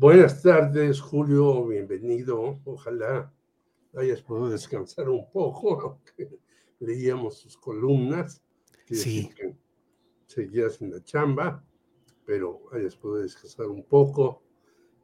Buenas 0.00 0.42
tardes, 0.42 1.00
Julio, 1.00 1.66
bienvenido. 1.66 2.60
Ojalá 2.64 3.34
hayas 3.96 4.22
podido 4.22 4.48
descansar 4.48 5.08
un 5.08 5.28
poco, 5.28 5.80
aunque 6.16 6.38
leíamos 6.78 7.38
sus 7.38 7.56
columnas. 7.56 8.40
Sí. 8.88 9.28
Seguías 10.28 10.80
en 10.82 10.92
la 10.92 11.02
chamba, 11.02 11.64
pero 12.24 12.62
hayas 12.72 12.94
podido 12.94 13.22
descansar 13.22 13.66
un 13.66 13.82
poco 13.82 14.40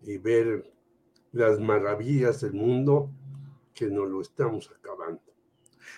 y 0.00 0.16
ver 0.18 0.72
las 1.32 1.58
maravillas 1.58 2.42
del 2.42 2.52
mundo 2.52 3.10
que 3.74 3.86
nos 3.86 4.08
lo 4.08 4.20
estamos 4.20 4.70
acabando. 4.78 5.22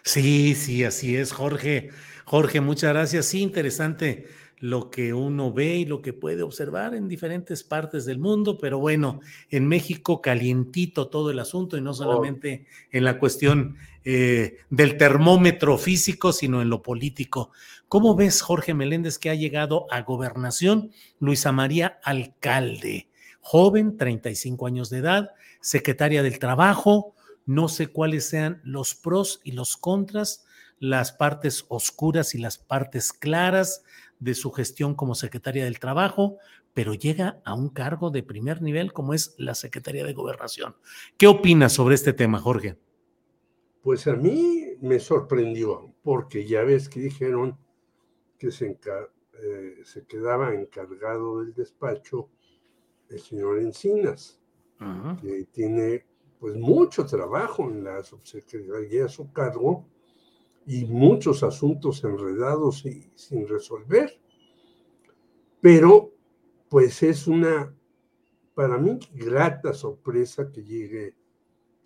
Sí, 0.05 0.55
sí, 0.55 0.84
así 0.84 1.17
es, 1.17 1.33
Jorge. 1.33 1.91
Jorge, 2.24 2.62
muchas 2.62 2.94
gracias. 2.94 3.27
Sí, 3.27 3.42
interesante 3.42 4.27
lo 4.58 4.90
que 4.90 5.12
uno 5.12 5.52
ve 5.52 5.76
y 5.76 5.84
lo 5.84 6.00
que 6.00 6.12
puede 6.12 6.42
observar 6.42 6.94
en 6.94 7.08
diferentes 7.08 7.62
partes 7.62 8.06
del 8.06 8.18
mundo, 8.18 8.58
pero 8.58 8.78
bueno, 8.78 9.20
en 9.50 9.68
México 9.68 10.22
calientito 10.22 11.08
todo 11.08 11.30
el 11.30 11.38
asunto 11.38 11.76
y 11.76 11.82
no 11.82 11.92
solamente 11.92 12.66
en 12.90 13.04
la 13.04 13.18
cuestión 13.18 13.77
eh, 14.04 14.58
del 14.70 14.96
termómetro 14.96 15.77
físico, 15.77 16.32
sino 16.32 16.62
en 16.62 16.70
lo 16.70 16.82
político. 16.82 17.50
¿Cómo 17.88 18.16
ves, 18.16 18.40
Jorge 18.40 18.72
Meléndez, 18.72 19.18
que 19.18 19.30
ha 19.30 19.34
llegado 19.34 19.86
a 19.90 20.02
gobernación 20.02 20.90
Luisa 21.18 21.52
María 21.52 21.98
Alcalde? 22.02 23.08
Joven, 23.40 23.96
35 23.96 24.66
años 24.66 24.90
de 24.90 24.98
edad, 24.98 25.30
secretaria 25.60 26.22
del 26.22 26.38
Trabajo, 26.38 27.14
no 27.44 27.68
sé 27.68 27.88
cuáles 27.88 28.28
sean 28.28 28.60
los 28.64 28.94
pros 28.94 29.40
y 29.44 29.52
los 29.52 29.77
contras, 29.77 30.45
las 30.79 31.13
partes 31.13 31.64
oscuras 31.69 32.35
y 32.35 32.39
las 32.39 32.59
partes 32.59 33.13
claras 33.13 33.83
de 34.19 34.35
su 34.35 34.51
gestión 34.51 34.95
como 34.95 35.14
secretaria 35.14 35.64
del 35.64 35.79
Trabajo, 35.79 36.39
pero 36.75 36.95
llega 36.95 37.41
a 37.45 37.55
un 37.55 37.70
cargo 37.70 38.11
de 38.11 38.23
primer 38.23 38.63
nivel 38.63 38.92
como 38.92 39.14
es 39.14 39.35
la 39.39 39.55
Secretaría 39.55 40.05
de 40.05 40.13
Gobernación. 40.13 40.77
¿Qué 41.17 41.27
opinas 41.27 41.73
sobre 41.73 41.95
este 41.95 42.13
tema, 42.13 42.39
Jorge? 42.39 42.77
Pues 43.83 44.07
a 44.07 44.14
mí 44.14 44.77
me 44.81 44.98
sorprendió, 45.01 45.95
porque 46.03 46.47
ya 46.47 46.63
ves 46.64 46.89
que 46.89 47.01
dijeron 47.01 47.57
que 48.39 48.51
se, 48.51 48.79
eh, 49.43 49.81
se 49.85 50.05
quedaba 50.07 50.55
encargado 50.55 51.41
del 51.41 51.55
despacho 51.55 52.29
el 53.08 53.20
señor 53.20 53.61
Encinas, 53.61 54.41
uh 54.81 54.85
-huh. 54.85 55.20
que 55.20 55.45
tiene 55.53 56.05
pues 56.39 56.57
mucho 56.57 57.07
trabajo 57.07 57.70
en 57.70 57.85
la 57.85 58.03
subsecretaría 58.03 59.07
a 59.07 59.08
su 59.08 59.33
cargo 59.33 59.87
y 60.66 60.84
muchos 60.84 61.44
asuntos 61.44 62.02
enredados 62.02 62.84
y 62.84 63.10
sin 63.14 63.46
resolver. 63.46 64.20
Pero 65.60 66.12
pues 66.68 67.02
es 67.04 67.28
una, 67.28 67.72
para 68.54 68.77
mí, 68.77 68.98
grata 69.14 69.72
sorpresa 69.72 70.50
que 70.50 70.64
llegue 70.64 71.16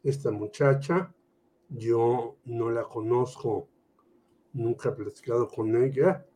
esta 0.03 0.31
muchacha. 0.31 1.15
Yo 1.69 2.39
no 2.47 2.71
la 2.71 2.85
conozco, 2.85 3.69
nunca 4.55 4.89
he 4.89 4.93
platicado 4.93 5.47
con 5.47 5.77
ella, 5.77 6.27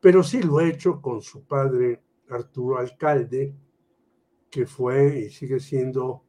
pero 0.00 0.22
sí 0.22 0.42
lo 0.42 0.60
he 0.60 0.70
hecho 0.70 1.00
con 1.00 1.20
su 1.20 1.44
padre 1.44 2.02
Arturo 2.30 2.78
Alcalde, 2.78 3.54
que 4.50 4.66
fue 4.66 5.20
y 5.20 5.30
sigue 5.30 5.60
siendo 5.60 6.24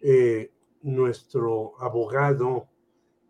eh, 0.00 0.52
nuestro 0.82 1.80
abogado 1.80 2.68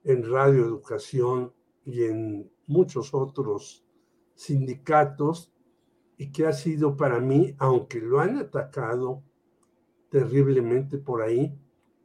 en 0.04 0.30
Radio 0.30 0.64
Educación 0.64 1.52
y 1.84 2.04
en 2.04 2.50
muchos 2.66 3.14
otros 3.14 3.84
sindicatos 4.34 5.52
y 6.16 6.30
que 6.30 6.46
ha 6.46 6.52
sido 6.52 6.96
para 6.96 7.20
mí, 7.20 7.54
aunque 7.58 8.00
lo 8.00 8.20
han 8.20 8.38
atacado 8.38 9.22
terriblemente 10.08 10.98
por 10.98 11.22
ahí, 11.22 11.58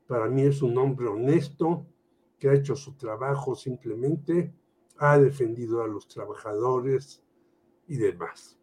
para 0.08 0.28
mí 0.28 0.44
es 0.44 0.62
un 0.62 0.78
hombre 0.78 1.08
honesto 1.08 1.86
que 2.40 2.50
ha 2.50 2.54
hecho 2.54 2.76
su 2.76 2.96
trabajo 2.96 3.56
simplemente, 3.56 4.54
ha 4.98 5.18
defendido 5.18 5.84
a 5.84 5.88
los 5.88 6.08
trabajadores 6.08 7.22
y 7.88 7.98
demás. 7.98 8.58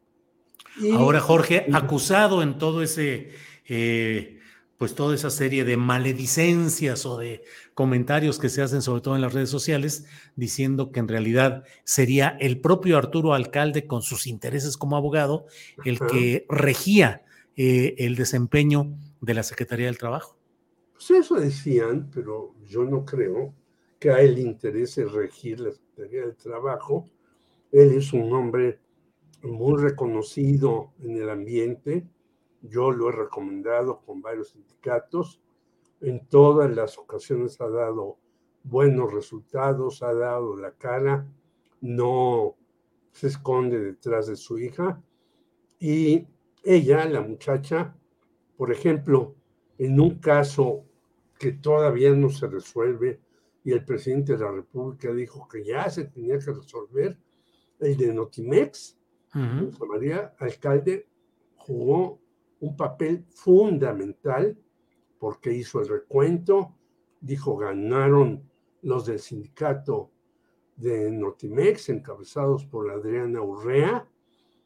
Y, 0.81 0.93
Ahora, 0.93 1.21
Jorge, 1.21 1.67
acusado 1.73 2.43
en 2.43 2.59
todo 2.59 2.83
ese 2.83 3.31
eh, 3.67 4.41
pues 4.79 4.95
toda 4.95 5.15
esa 5.15 5.31
serie 5.31 5.65
de 5.65 5.77
maledicencias 5.77 7.07
o 7.07 7.19
de 7.19 7.43
comentarios 7.75 8.39
que 8.39 8.49
se 8.49 8.63
hacen 8.63 8.83
sobre 8.83 9.03
todo 9.03 9.15
en 9.15 9.23
las 9.23 9.33
redes 9.33 9.51
sociales 9.51 10.07
diciendo 10.37 10.91
que 10.91 11.01
en 11.01 11.09
realidad 11.09 11.65
sería 11.85 12.37
el 12.41 12.61
propio 12.61 12.99
Arturo 12.99 13.35
Alcalde 13.35 13.87
con 13.87 14.03
sus 14.03 14.27
intereses 14.27 14.77
como 14.77 14.97
abogado 14.97 15.47
el 15.85 16.01
que 16.01 16.47
regía 16.49 17.25
eh, 17.57 17.95
el 17.99 18.17
desempeño 18.17 18.97
de 19.21 19.35
la 19.35 19.43
Secretaría 19.43 19.87
del 19.87 19.99
Trabajo. 19.99 20.37
Pues 20.93 21.11
eso 21.11 21.37
decían, 21.37 22.11
pero 22.13 22.55
yo 22.67 22.85
no 22.85 23.05
creo 23.05 23.55
que 23.99 24.11
a 24.11 24.21
él 24.21 24.39
interese 24.39 25.05
regir 25.05 25.61
la 25.61 25.73
Secretaría 25.73 26.23
del 26.23 26.37
Trabajo. 26.37 27.09
Él 27.71 27.93
es 27.95 28.13
un 28.13 28.33
hombre 28.33 28.81
muy 29.43 29.81
reconocido 29.81 30.93
en 31.03 31.17
el 31.17 31.31
ambiente, 31.31 32.07
yo 32.69 32.91
lo 32.91 33.09
he 33.09 33.13
recomendado 33.13 34.01
con 34.01 34.23
varios 34.23 34.51
sindicatos. 34.51 35.41
En 36.01 36.27
todas 36.27 36.75
las 36.75 36.99
ocasiones 36.99 37.61
ha 37.61 37.69
dado 37.69 38.19
buenos 38.63 39.13
resultados, 39.13 40.03
ha 40.03 40.15
dado 40.15 40.57
la 40.57 40.73
cara, 40.73 41.27
no 41.81 42.57
se 43.13 43.29
esconde 43.29 43.79
detrás 43.79 44.27
de 44.27 44.37
su 44.37 44.59
hija. 44.59 45.03
Y 45.79 46.27
ella, 46.63 47.05
la 47.05 47.21
muchacha, 47.21 47.95
por 48.57 48.73
ejemplo, 48.73 49.35
en 49.79 50.01
un 50.01 50.19
caso 50.19 50.85
que 51.39 51.53
todavía 51.53 52.13
no 52.13 52.31
se 52.31 52.47
resuelve 52.47 53.21
y 53.65 53.73
el 53.73 53.85
presidente 53.85 54.37
de 54.37 54.45
la 54.45 54.53
República 54.53 55.13
dijo 55.13 55.49
que 55.49 55.65
ya 55.65 55.89
se 55.91 56.05
tenía 56.05 56.39
que 56.39 56.53
resolver, 56.53 57.19
el 57.81 57.97
de 57.97 58.15
Notimex, 58.15 58.97
uh 59.35 59.39
-huh. 59.39 59.87
María 59.89 60.35
Alcalde 60.39 61.09
jugó 61.57 62.21
un 62.65 62.77
papel 62.77 63.25
fundamental 63.29 64.59
porque 65.19 65.53
hizo 65.53 65.81
el 65.81 65.89
recuento, 65.89 66.75
dijo 67.21 67.57
ganaron 67.57 68.49
los 68.83 69.07
del 69.07 69.19
sindicato 69.19 70.11
de 70.77 71.11
Notimex, 71.11 71.91
encabezados 71.91 72.65
por 72.65 72.91
Adriana 72.91 73.43
Urrea, 73.43 74.09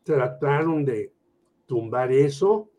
trataron 0.04 0.84
de 0.84 1.12
tumbar 1.66 2.12
eso 2.12 2.70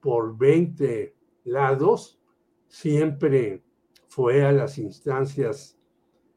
por 0.00 0.36
20 0.36 1.14
lados, 1.44 2.20
siempre 2.66 3.62
fue 4.08 4.44
a 4.44 4.52
las 4.52 4.78
instancias 4.78 5.78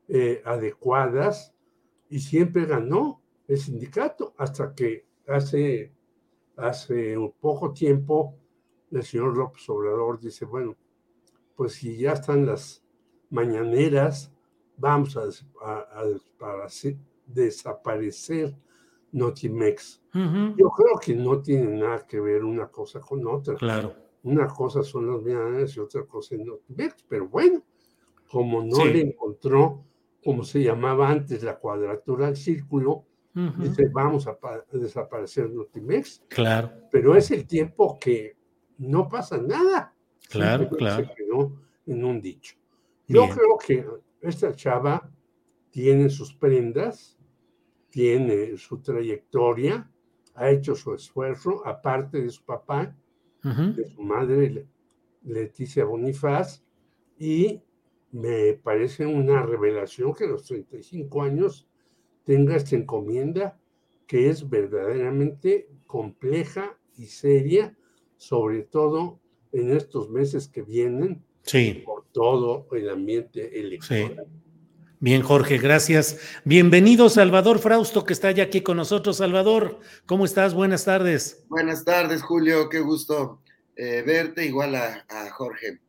eh, 0.08 0.42
adecuadas 0.46 1.56
y 2.10 2.20
siempre 2.20 2.66
ganó 2.66 3.22
el 3.48 3.58
sindicato 3.58 4.34
hasta 4.38 4.74
que 4.74 5.06
hace 5.28 5.92
hace 6.58 7.18
un 7.18 7.32
poco 7.40 7.72
tiempo 7.74 8.36
el 8.92 9.04
señor 9.04 9.38
López 9.38 9.68
Obrador 9.70 10.20
dice, 10.20 10.46
bueno, 10.46 10.76
pues 11.56 11.74
si 11.74 11.98
ya 11.98 12.14
están 12.14 12.46
las 12.46 12.84
mañaneras, 13.30 14.32
vamos 14.78 15.18
a, 15.18 15.24
desaparecer 17.26 18.54
Notimex. 19.14 20.02
Yo 20.14 20.70
creo 20.70 21.00
que 21.02 21.16
no 21.16 21.42
tiene 21.42 21.78
nada 21.78 22.06
que 22.06 22.20
ver 22.20 22.44
una 22.44 22.68
cosa 22.68 23.00
con 23.00 23.26
otra. 23.26 23.56
Claro. 23.56 23.96
Una 24.24 24.48
cosa 24.48 24.84
son 24.84 25.08
las 25.10 25.22
mañaneras 25.22 25.76
y 25.76 25.80
otra 25.80 26.06
cosa 26.06 26.36
es 26.36 26.42
Notimex, 26.42 27.06
pero 27.08 27.28
bueno, 27.30 27.64
como 28.30 28.62
no 28.64 28.86
le 28.86 29.02
encontró, 29.02 29.86
como 30.24 30.44
se 30.44 30.62
llamaba 30.62 31.10
antes, 31.10 31.44
la 31.44 31.58
cuadratura 31.58 32.28
del 32.28 32.36
círculo, 32.36 33.06
dice, 33.34 33.88
vamos 33.92 34.28
a, 34.28 34.38
desaparecer 34.72 35.50
Notimex. 35.50 36.24
Claro. 36.28 36.72
Pero 36.92 37.16
es 37.16 37.32
el 37.32 37.46
tiempo 37.46 37.98
que 38.00 38.36
no 38.78 39.08
pasa 39.08 39.38
nada. 39.38 39.94
Claro, 40.30 40.70
claro. 40.70 41.06
Se 41.06 41.14
quedó 41.16 41.62
en 41.86 42.06
un 42.06 42.22
dicho. 42.22 42.56
Yo 43.08 43.28
creo 43.28 43.58
que 43.58 43.86
esta 44.22 44.56
chava 44.56 45.12
tiene 45.70 46.10
sus 46.10 46.34
prendas, 46.34 47.18
tiene 47.90 48.58
su 48.58 48.82
trayectoria, 48.82 49.90
ha 50.36 50.50
hecho 50.50 50.76
su 50.76 50.94
esfuerzo, 50.94 51.66
aparte 51.66 52.22
de 52.22 52.30
su 52.30 52.44
papá, 52.44 52.96
de 53.44 53.86
su 53.90 54.02
madre 54.02 54.68
Leticia 55.24 55.84
Bonifaz, 55.84 56.64
y 57.18 57.62
me 58.12 58.54
parece 58.54 59.06
una 59.06 59.42
revelación 59.44 60.14
que 60.14 60.26
a 60.26 60.28
los 60.28 60.46
35 60.46 61.22
años 61.24 61.68
tenga 62.32 62.56
esta 62.56 62.78
encomienda 62.78 63.60
que 64.08 64.30
es 64.30 64.50
verdaderamente 64.50 65.68
compleja 65.86 66.78
y 66.96 67.08
seria, 67.08 67.76
sobre 68.16 68.62
todo 68.62 69.20
en 69.52 69.76
estos 69.76 70.10
meses 70.10 70.48
que 70.48 70.62
vienen, 70.62 71.26
sí. 71.42 71.84
por 71.86 72.06
todo 72.14 72.70
el 72.72 72.90
ambiente 72.90 73.60
electoral. 73.60 74.28
Bien, 75.02 75.22
Jorge, 75.22 75.58
gracias. 75.58 76.22
Bienvenido, 76.46 77.10
Salvador 77.10 77.60
Frausto, 77.60 78.06
que 78.06 78.14
está 78.14 78.32
ya 78.32 78.44
aquí 78.44 78.62
con 78.62 78.78
nosotros. 78.78 79.18
Salvador, 79.18 79.82
¿cómo 80.06 80.24
estás? 80.24 80.54
Buenas 80.54 80.86
tardes. 80.86 81.46
Buenas 81.50 81.84
tardes, 81.84 82.22
Julio. 82.22 82.70
Qué 82.70 82.80
gusto 82.80 83.42
eh, 83.76 84.04
verte, 84.08 84.46
igual 84.46 84.76
a, 84.76 85.04
Jorge. 85.32 85.82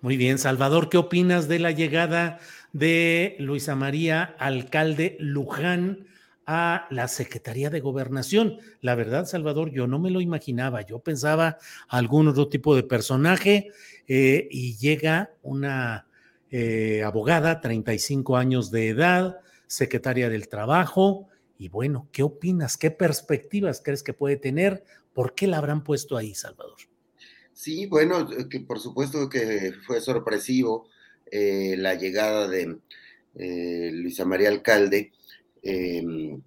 Muy 0.00 0.16
bien, 0.16 0.38
Salvador, 0.38 0.88
¿qué 0.88 0.98
opinas 0.98 1.48
de 1.48 1.58
la 1.58 1.72
llegada 1.72 2.38
de 2.74 3.36
Luisa 3.38 3.76
María 3.76 4.34
Alcalde 4.38 5.16
Luján 5.20 6.06
a 6.44 6.86
la 6.90 7.08
Secretaría 7.08 7.70
de 7.70 7.80
Gobernación? 7.80 8.58
La 8.82 8.96
verdad, 8.96 9.24
Salvador, 9.24 9.70
yo 9.70 9.86
no 9.86 9.98
me 9.98 10.10
lo 10.10 10.20
imaginaba. 10.20 10.82
Yo 10.82 10.98
pensaba 10.98 11.56
algún 11.88 12.28
otro 12.28 12.48
tipo 12.48 12.76
de 12.76 12.82
personaje 12.82 13.70
eh, 14.08 14.48
y 14.50 14.76
llega 14.76 15.30
una 15.42 16.08
eh, 16.50 17.02
abogada, 17.04 17.60
35 17.60 18.36
años 18.36 18.70
de 18.70 18.88
edad, 18.88 19.38
secretaria 19.68 20.28
del 20.28 20.48
Trabajo. 20.48 21.28
Y 21.56 21.68
bueno, 21.68 22.08
¿qué 22.10 22.24
opinas? 22.24 22.76
¿Qué 22.76 22.90
perspectivas 22.90 23.80
crees 23.82 24.02
que 24.02 24.12
puede 24.12 24.36
tener? 24.36 24.84
¿Por 25.12 25.36
qué 25.36 25.46
la 25.46 25.58
habrán 25.58 25.84
puesto 25.84 26.16
ahí, 26.16 26.34
Salvador? 26.34 26.76
Sí, 27.52 27.86
bueno, 27.86 28.28
que 28.50 28.58
por 28.60 28.80
supuesto 28.80 29.28
que 29.28 29.72
fue 29.86 30.00
sorpresivo 30.00 30.88
eh, 31.30 31.76
la 31.78 31.94
llegada 31.94 32.48
de 32.48 32.78
Luisa 33.92 34.24
María 34.24 34.48
Alcalde, 34.48 35.12
em, 35.62 36.42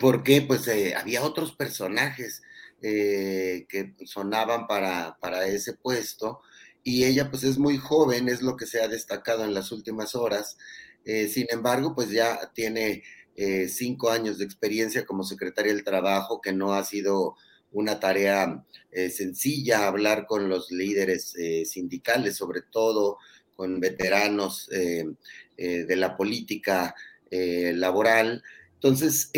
porque 0.00 0.42
pues 0.42 0.68
había 0.96 1.22
otros 1.22 1.54
personajes 1.54 2.42
que 2.80 3.94
sonaban 4.04 4.66
para, 4.66 5.16
para 5.20 5.46
ese 5.46 5.74
puesto 5.74 6.40
y 6.88 7.04
ella 7.04 7.30
pues 7.30 7.44
es 7.44 7.58
muy 7.58 7.76
joven, 7.76 8.28
es 8.28 8.40
lo 8.40 8.56
que 8.56 8.66
se 8.66 8.80
ha 8.80 8.88
destacado 8.88 9.44
en 9.44 9.52
las 9.52 9.72
últimas 9.72 10.14
horas. 10.14 10.56
Eh, 11.04 11.28
sin 11.28 11.46
embargo, 11.50 11.94
pues 11.94 12.10
ya 12.10 12.50
tiene 12.54 13.02
eh, 13.36 13.68
cinco 13.68 14.10
años 14.10 14.38
de 14.38 14.46
experiencia 14.46 15.04
como 15.04 15.22
secretaria 15.22 15.72
del 15.74 15.84
Trabajo, 15.84 16.40
que 16.40 16.52
no 16.52 16.72
ha 16.72 16.84
sido 16.84 17.36
una 17.70 18.00
tarea 18.00 18.64
eh, 18.90 19.10
sencilla 19.10 19.86
hablar 19.86 20.24
con 20.26 20.48
los 20.48 20.70
líderes 20.70 21.34
sindicales, 21.64 22.36
sobre 22.36 22.62
todo 22.62 23.18
con 23.58 23.80
veteranos 23.80 24.70
de 24.70 25.96
la 25.96 26.16
política 26.16 26.94
laboral. 27.30 28.44
Entonces, 28.74 29.32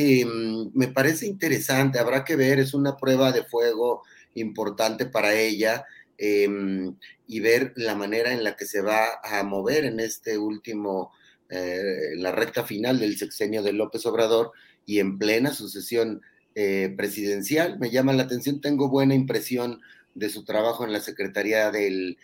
me 0.74 0.88
parece 0.88 1.26
interesante, 1.26 1.98
habrá 1.98 2.22
que 2.26 2.36
ver, 2.36 2.58
es 2.58 2.74
una 2.74 2.98
prueba 2.98 3.32
de 3.32 3.44
fuego 3.44 4.02
importante 4.34 5.06
para 5.06 5.32
ella. 5.34 5.86
Y 6.18 7.40
ver 7.40 7.72
la 7.76 7.94
manera 7.94 8.34
en 8.34 8.44
la 8.44 8.56
que 8.56 8.66
se 8.66 8.82
va 8.82 9.06
a 9.24 9.42
mover 9.42 9.86
en 9.86 10.00
este 10.00 10.36
último, 10.36 11.10
eh, 11.52 12.14
la 12.14 12.30
recta 12.30 12.64
final 12.64 13.00
del 13.00 13.18
sexenio 13.18 13.64
de 13.64 13.72
López 13.72 14.06
Obrador 14.06 14.52
y 14.86 15.00
en 15.00 15.18
plena 15.18 15.52
sucesión 15.52 16.22
eh, 16.54 16.94
presidencial. 16.96 17.76
Me 17.80 17.90
llama 17.90 18.12
la 18.12 18.22
atención, 18.22 18.60
tengo 18.60 18.88
buena 18.88 19.16
impresión 19.16 19.80
de 20.14 20.30
su 20.30 20.44
trabajo 20.44 20.84
en 20.84 20.92
la 20.92 21.00
Secretaría 21.00 21.72
del, 21.72 22.16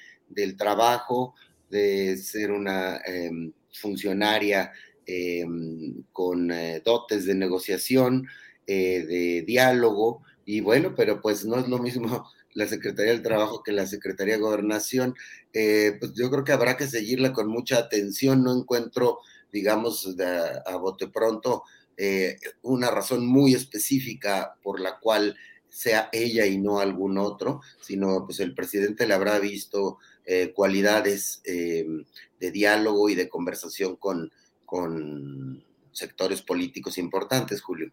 Trabajo, 0.56 1.34
de 1.70 2.16
ser 2.16 2.50
una 2.50 2.98
em, 3.04 3.52
funcionaria 3.72 4.72
em, 5.06 6.02
con 6.12 6.50
eh, 6.50 6.82
dotes 6.84 7.26
de 7.26 7.34
negociación, 7.34 8.26
de 8.66 9.44
diálogo, 9.46 10.22
y 10.46 10.60
bueno, 10.60 10.94
pero 10.96 11.20
pues 11.20 11.44
no 11.44 11.58
es 11.58 11.68
lo 11.68 11.78
mismo 11.78 12.24
la 12.54 12.66
Secretaría 12.66 13.12
del 13.12 13.22
Trabajo 13.22 13.62
que 13.62 13.72
la 13.72 13.86
Secretaría 13.86 14.36
de 14.36 14.40
Gobernación, 14.40 15.14
eh, 15.52 15.96
pues 16.00 16.12
yo 16.14 16.30
creo 16.30 16.44
que 16.44 16.52
habrá 16.52 16.76
que 16.78 16.86
seguirla 16.86 17.34
con 17.34 17.48
mucha 17.48 17.76
atención. 17.78 18.42
No 18.42 18.56
encuentro, 18.56 19.18
digamos, 19.52 20.16
a 20.64 20.76
bote 20.76 21.08
pronto 21.08 21.64
eh, 21.98 22.36
una 22.62 22.90
razón 22.90 23.26
muy 23.26 23.54
específica 23.54 24.54
por 24.62 24.80
la 24.80 24.98
cual 24.98 25.36
sea 25.68 26.08
ella 26.12 26.46
y 26.46 26.56
no 26.56 26.78
algún 26.78 27.18
otro, 27.18 27.60
sino 27.80 28.24
pues 28.24 28.40
el 28.40 28.54
presidente 28.54 29.06
le 29.06 29.14
habrá 29.14 29.38
visto 29.38 29.98
eh, 30.26 30.52
cualidades 30.52 31.42
de 31.44 32.50
diálogo 32.50 33.08
y 33.08 33.14
de 33.14 33.28
conversación 33.28 33.96
con, 33.96 34.30
con 34.64 35.64
sectores 35.96 36.42
políticos 36.42 36.98
importantes, 36.98 37.62
Julio. 37.62 37.90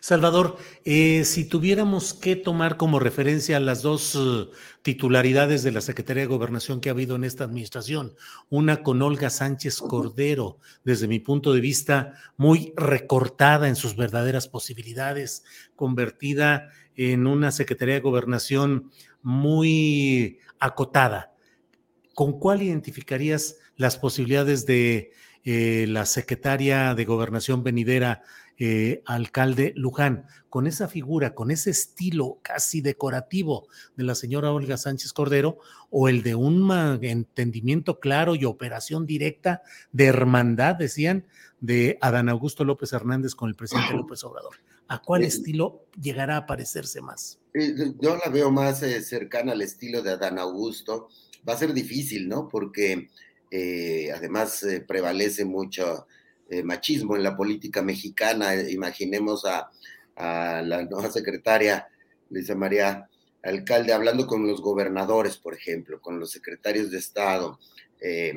Salvador, 0.00 0.58
eh, 0.84 1.24
si 1.24 1.46
tuviéramos 1.46 2.12
que 2.12 2.36
tomar 2.36 2.76
como 2.76 2.98
referencia 2.98 3.60
las 3.60 3.80
dos 3.80 4.14
eh, 4.14 4.50
titularidades 4.82 5.62
de 5.62 5.72
la 5.72 5.80
Secretaría 5.80 6.24
de 6.24 6.26
Gobernación 6.26 6.80
que 6.80 6.90
ha 6.90 6.92
habido 6.92 7.16
en 7.16 7.24
esta 7.24 7.44
administración, 7.44 8.14
una 8.50 8.82
con 8.82 9.00
Olga 9.00 9.30
Sánchez 9.30 9.78
Cordero, 9.78 10.58
desde 10.84 11.08
mi 11.08 11.18
punto 11.18 11.54
de 11.54 11.62
vista, 11.62 12.14
muy 12.36 12.74
recortada 12.76 13.68
en 13.68 13.76
sus 13.76 13.96
verdaderas 13.96 14.48
posibilidades, 14.48 15.44
convertida 15.76 16.68
en 16.94 17.26
una 17.26 17.52
Secretaría 17.52 17.94
de 17.94 18.00
Gobernación 18.00 18.90
muy 19.22 20.40
acotada. 20.58 21.31
¿Con 22.14 22.38
cuál 22.38 22.62
identificarías 22.62 23.56
las 23.76 23.96
posibilidades 23.96 24.66
de 24.66 25.12
eh, 25.44 25.86
la 25.88 26.06
secretaria 26.06 26.94
de 26.94 27.04
Gobernación 27.04 27.62
venidera? 27.62 28.22
Eh, 28.58 29.02
alcalde 29.06 29.72
Luján, 29.74 30.26
con 30.48 30.68
esa 30.68 30.86
figura, 30.86 31.34
con 31.34 31.50
ese 31.50 31.70
estilo 31.70 32.38
casi 32.42 32.80
decorativo 32.80 33.66
de 33.96 34.04
la 34.04 34.14
señora 34.14 34.52
Olga 34.52 34.76
Sánchez 34.76 35.12
Cordero, 35.12 35.58
o 35.90 36.08
el 36.08 36.22
de 36.22 36.36
un 36.36 36.70
entendimiento 37.02 37.98
claro 37.98 38.36
y 38.36 38.44
operación 38.44 39.04
directa 39.04 39.62
de 39.90 40.04
hermandad, 40.04 40.76
decían, 40.76 41.26
de 41.60 41.98
Adán 42.00 42.28
Augusto 42.28 42.64
López 42.64 42.92
Hernández 42.92 43.34
con 43.34 43.48
el 43.48 43.56
presidente 43.56 43.94
López 43.94 44.22
Obrador. 44.22 44.56
¿A 44.88 45.00
cuál 45.00 45.22
estilo 45.22 45.86
llegará 46.00 46.36
a 46.36 46.46
parecerse 46.46 47.00
más? 47.00 47.38
Eh, 47.54 47.74
yo 48.00 48.16
la 48.22 48.30
veo 48.30 48.50
más 48.50 48.82
eh, 48.82 49.00
cercana 49.02 49.52
al 49.52 49.62
estilo 49.62 50.02
de 50.02 50.10
Adán 50.10 50.38
Augusto. 50.38 51.08
Va 51.48 51.54
a 51.54 51.58
ser 51.58 51.72
difícil, 51.72 52.28
¿no? 52.28 52.48
Porque 52.48 53.08
además 54.14 54.64
prevalece 54.86 55.44
mucho 55.44 56.06
eh, 56.52 56.62
machismo 56.62 57.16
en 57.16 57.22
la 57.22 57.34
política 57.34 57.80
mexicana. 57.80 58.54
Imaginemos 58.54 59.46
a, 59.46 59.70
la 60.14 60.84
nueva 60.84 61.10
secretaria 61.10 61.88
Luisa 62.28 62.54
María 62.54 63.08
Alcalde 63.42 63.94
hablando 63.94 64.26
con 64.26 64.46
los 64.46 64.60
gobernadores, 64.60 65.38
por 65.38 65.54
ejemplo, 65.54 66.02
con 66.02 66.20
los 66.20 66.30
secretarios 66.30 66.90
de 66.90 66.98
Estado. 66.98 67.58
Eh, 67.98 68.34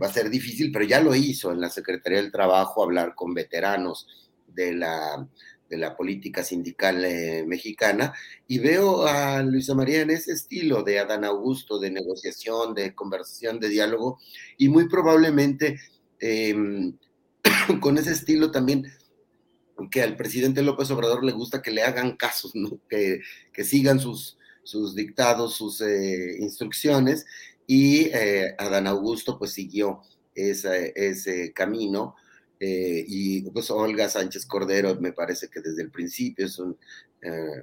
va 0.00 0.06
a 0.06 0.12
ser 0.12 0.30
difícil, 0.30 0.70
pero 0.70 0.84
ya 0.84 1.00
lo 1.00 1.14
hizo 1.16 1.50
en 1.50 1.60
la 1.60 1.68
Secretaría 1.68 2.22
del 2.22 2.30
Trabajo, 2.30 2.84
hablar 2.84 3.16
con 3.16 3.34
veteranos 3.34 4.06
de 4.46 4.72
la, 4.74 5.28
de 5.70 5.78
la 5.78 5.96
política 5.96 6.44
sindical 6.44 7.04
eh, 7.04 7.44
mexicana, 7.46 8.12
y 8.46 8.58
veo 8.58 9.06
a 9.06 9.42
Luisa 9.42 9.74
María 9.74 10.02
en 10.02 10.10
ese 10.10 10.32
estilo 10.32 10.82
de 10.82 10.98
Adán 10.98 11.24
Augusto, 11.24 11.78
de 11.78 11.90
negociación, 11.90 12.74
de 12.74 12.94
conversación, 12.94 13.58
de 13.60 13.70
diálogo, 13.70 14.18
y 14.58 14.68
muy 14.68 14.88
probablemente 14.88 15.78
Em, 16.20 16.98
con 17.80 17.96
ese 17.98 18.12
estilo 18.12 18.50
también 18.50 18.86
que 19.90 20.02
al 20.02 20.16
presidente 20.16 20.62
López 20.62 20.90
Obrador 20.90 21.24
le 21.24 21.32
gusta 21.32 21.62
que 21.62 21.70
le 21.70 21.82
hagan 21.82 22.16
casos, 22.16 22.54
¿no? 22.54 22.78
que, 22.88 23.22
sigan 23.64 23.98
sus, 23.98 24.36
sus 24.62 24.94
dictados, 24.94 25.54
sus 25.54 25.80
eh, 25.80 26.36
instrucciones, 26.38 27.24
y 27.66 28.10
eh, 28.12 28.54
Adán 28.58 28.86
Augusto 28.86 29.38
pues 29.38 29.52
siguió 29.52 30.02
ese 30.34 31.52
camino. 31.54 32.14
Eh, 32.60 33.04
y 33.08 33.50
pues 33.50 33.70
Olga 33.70 34.08
Sánchez 34.08 34.44
Cordero 34.44 35.00
me 35.00 35.12
parece 35.12 35.48
que 35.48 35.60
desde 35.60 35.82
el 35.82 35.90
principio 35.90 36.44
es 36.44 36.60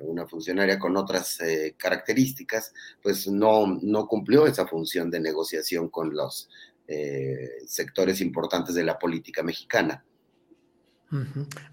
una 0.01 0.27
funcionaria 0.27 0.77
con 0.79 0.97
otras 0.97 1.37
características, 1.77 2.73
pues 3.01 3.27
no, 3.27 3.79
no 3.81 4.07
cumplió 4.07 4.47
esa 4.47 4.67
función 4.67 5.09
de 5.09 5.19
negociación 5.19 5.89
con 5.89 6.15
los 6.15 6.49
sectores 7.65 8.21
importantes 8.21 8.75
de 8.75 8.83
la 8.83 8.97
política 8.99 9.43
mexicana. 9.43 10.03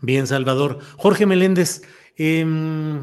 Bien, 0.01 0.27
Salvador. 0.27 0.79
Jorge 0.97 1.27
Meléndez, 1.27 1.83
em, 2.17 3.03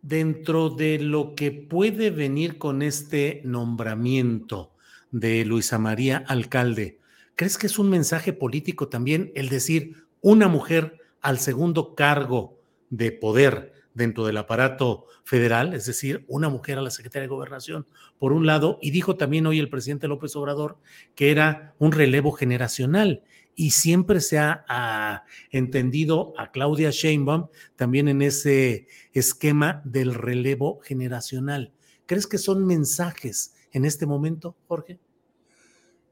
dentro 0.00 0.70
de 0.70 0.98
lo 0.98 1.34
que 1.34 1.52
puede 1.52 2.10
venir 2.10 2.58
con 2.58 2.82
este 2.82 3.42
nombramiento 3.44 4.74
de 5.10 5.44
Luisa 5.44 5.78
María 5.78 6.24
Alcalde, 6.26 6.98
¿crees 7.36 7.58
que 7.58 7.66
es 7.66 7.78
un 7.78 7.90
mensaje 7.90 8.32
político 8.32 8.88
también 8.88 9.32
el 9.34 9.48
decir 9.48 10.06
una 10.20 10.48
mujer 10.48 10.98
al 11.20 11.38
segundo 11.38 11.94
cargo 11.94 12.58
de 12.90 13.12
poder 13.12 13.72
dentro 13.94 14.24
del 14.24 14.36
aparato 14.38 15.06
federal, 15.24 15.74
es 15.74 15.86
decir, 15.86 16.24
una 16.28 16.48
mujer 16.48 16.78
a 16.78 16.82
la 16.82 16.90
Secretaría 16.90 17.22
de 17.22 17.34
Gobernación, 17.34 17.86
por 18.18 18.32
un 18.32 18.46
lado, 18.46 18.78
y 18.80 18.90
dijo 18.90 19.16
también 19.16 19.46
hoy 19.46 19.58
el 19.58 19.68
presidente 19.68 20.08
López 20.08 20.34
Obrador 20.36 20.78
que 21.14 21.30
era 21.30 21.74
un 21.78 21.92
relevo 21.92 22.32
generacional 22.32 23.22
y 23.54 23.72
siempre 23.72 24.20
se 24.20 24.38
ha, 24.38 25.24
entendido 25.50 26.32
a 26.38 26.50
Claudia 26.50 26.90
Sheinbaum 26.90 27.48
también 27.76 28.08
en 28.08 28.22
ese 28.22 28.86
esquema 29.12 29.82
del 29.84 30.14
relevo 30.14 30.80
generacional. 30.82 31.72
¿Crees 32.06 32.26
que 32.26 32.38
son 32.38 32.66
mensajes 32.66 33.54
en 33.72 33.84
este 33.84 34.06
momento, 34.06 34.56
Jorge? 34.68 34.98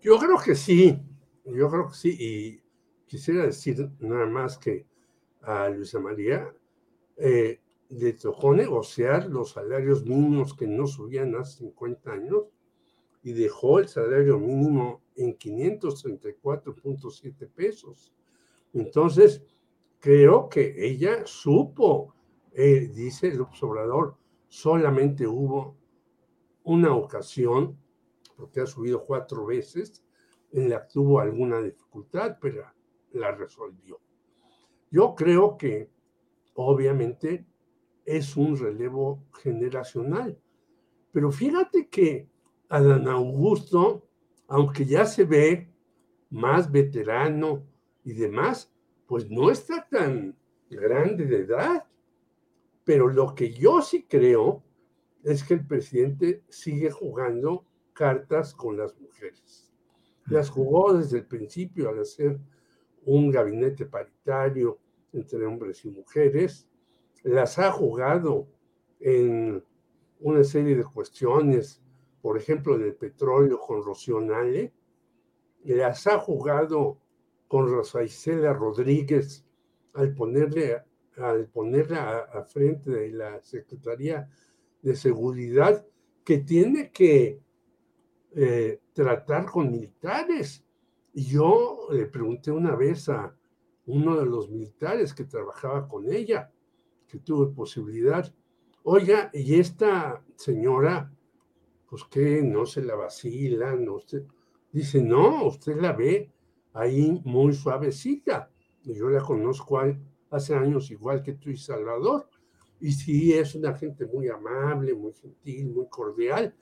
Yo 0.03 0.19
creo 0.19 0.39
que 0.39 0.55
sí, 0.55 0.99
yo 1.45 1.71
creo 1.71 1.89
que 1.89 1.95
sí, 1.95 2.17
y 2.19 2.63
quisiera 3.07 3.45
decir 3.45 3.91
nada 3.99 4.25
más 4.25 4.57
que 4.57 4.87
a 5.43 5.69
Luisa 5.69 6.01
María 6.01 6.51
eh, 7.17 7.61
le 7.91 8.15
tocó 8.15 8.55
negociar 8.55 9.27
los 9.27 9.51
salarios 9.51 10.07
mínimos 10.07 10.55
que 10.55 10.67
no 10.67 10.87
subían 10.87 11.35
hace 11.35 11.59
50 11.59 12.13
años 12.13 12.45
y 13.23 13.33
dejó 13.33 13.79
el 13.79 13.89
salario 13.89 14.39
mínimo 14.39 15.03
en 15.17 15.37
534.7 15.37 17.51
pesos. 17.51 18.15
Entonces, 18.73 19.43
creo 19.99 20.49
que 20.49 20.73
ella 20.79 21.27
supo, 21.27 22.15
eh, 22.53 22.91
dice 22.95 23.29
el 23.29 23.43
observador, 23.43 24.17
solamente 24.49 25.27
hubo 25.27 25.77
una 26.65 26.95
ocasión, 26.95 27.77
porque 28.41 28.61
ha 28.61 28.67
subido 28.67 29.05
cuatro 29.05 29.45
veces, 29.45 30.03
en 30.51 30.71
la 30.71 30.89
tuvo 30.89 31.21
alguna 31.21 31.61
dificultad, 31.61 32.39
pero 32.41 32.65
la 33.13 33.31
resolvió. 33.33 34.01
Yo 34.91 35.15
creo 35.15 35.57
que, 35.57 35.91
obviamente, 36.55 37.47
es 38.05 38.37
un 38.37 38.57
relevo 38.57 39.23
generacional, 39.43 40.41
pero 41.13 41.31
fíjate 41.31 41.89
que 41.89 42.29
Adán 42.69 43.07
Augusto, 43.09 44.09
aunque 44.49 44.85
ya 44.85 45.05
se 45.05 45.25
ve 45.25 45.71
más 46.31 46.71
veterano 46.71 47.67
y 48.05 48.15
demás, 48.15 48.73
pues 49.07 49.29
no 49.29 49.51
está 49.51 49.87
tan 49.89 50.37
grande 50.71 51.27
de 51.27 51.39
edad. 51.41 51.85
Pero 52.85 53.09
lo 53.09 53.35
que 53.35 53.53
yo 53.53 53.83
sí 53.83 54.07
creo 54.09 54.63
es 55.23 55.45
que 55.45 55.55
el 55.55 55.67
presidente 55.67 56.45
sigue 56.49 56.91
jugando 56.91 57.67
cartas 58.01 58.55
con 58.55 58.79
las 58.79 58.99
mujeres. 58.99 59.71
Las 60.27 60.49
jugó 60.49 60.95
desde 60.95 61.19
el 61.19 61.27
principio 61.27 61.91
al 61.91 62.01
hacer 62.01 62.41
un 63.05 63.31
gabinete 63.31 63.85
paritario 63.85 64.79
entre 65.13 65.45
hombres 65.45 65.85
y 65.85 65.91
mujeres. 65.91 66.67
Las 67.25 67.59
ha 67.59 67.71
jugado 67.71 68.47
en 69.01 69.63
una 70.21 70.45
serie 70.45 70.77
de 70.77 70.85
cuestiones 70.85 71.83
por 72.21 72.37
ejemplo, 72.37 72.77
en 72.77 72.83
el 72.83 72.95
petróleo 72.95 73.59
con 73.59 73.83
Rocío 73.83 74.21
Nale, 74.21 74.73
las 75.65 76.07
ha 76.07 76.19
jugado 76.19 76.99
con 77.49 77.69
Rosa 77.69 78.03
Isela 78.03 78.53
Rodríguez 78.53 79.45
al 79.95 80.15
ponerle, 80.15 80.83
al 81.17 81.47
ponerla 81.49 82.29
a, 82.33 82.45
frente 82.45 82.91
de 82.91 83.11
la 83.11 83.43
Secretaría 83.43 84.29
de 84.83 84.97
Seguridad 84.97 85.85
que 86.25 86.39
tiene 86.39 86.91
que 86.93 87.41
eh, 88.35 88.81
tratar 88.93 89.47
con 89.47 89.71
militares. 89.71 90.65
Y 91.13 91.25
yo 91.25 91.89
le 91.91 92.07
pregunté 92.07 92.51
una 92.51 92.77
vez 92.77 93.09
a 93.09 93.37
uno 93.87 94.17
de 94.17 94.27
los 94.27 94.51
militares 94.51 95.13
que 95.15 95.25
trabajaba 95.25 95.89
con 95.89 96.11
ella, 96.13 96.53
que 97.09 97.19
tuve 97.19 97.53
posibilidad, 97.53 98.33
oiga, 98.85 99.31
y 99.33 99.59
esta 99.59 100.23
señora 100.37 101.13
pues 101.91 102.05
que 102.05 102.41
no 102.41 102.65
se 102.67 102.83
la 102.83 102.95
vacila, 102.95 103.75
no 103.75 103.99
se... 103.99 104.25
Dice, 104.73 105.03
no, 105.03 105.47
usted 105.47 105.77
la 105.77 105.93
ve 105.93 106.31
ahí 106.73 107.21
muy 107.25 107.53
suavecita. 107.53 108.49
Yo 108.85 109.11
la 109.11 109.21
conozco 109.21 109.81
hace 110.31 110.55
años 110.55 110.93
igual 110.93 111.21
que 111.25 111.33
tú 111.33 111.51
y 111.51 111.57
Salvador. 111.57 112.29
Y 112.79 112.93
sí, 112.93 113.33
es 113.33 113.57
una 113.57 113.75
gente 113.75 114.07
muy 114.07 114.29
amable, 114.29 114.95
muy 114.95 115.13
gentil, 115.15 115.71
muy 115.71 115.89
cordial. 115.89 116.55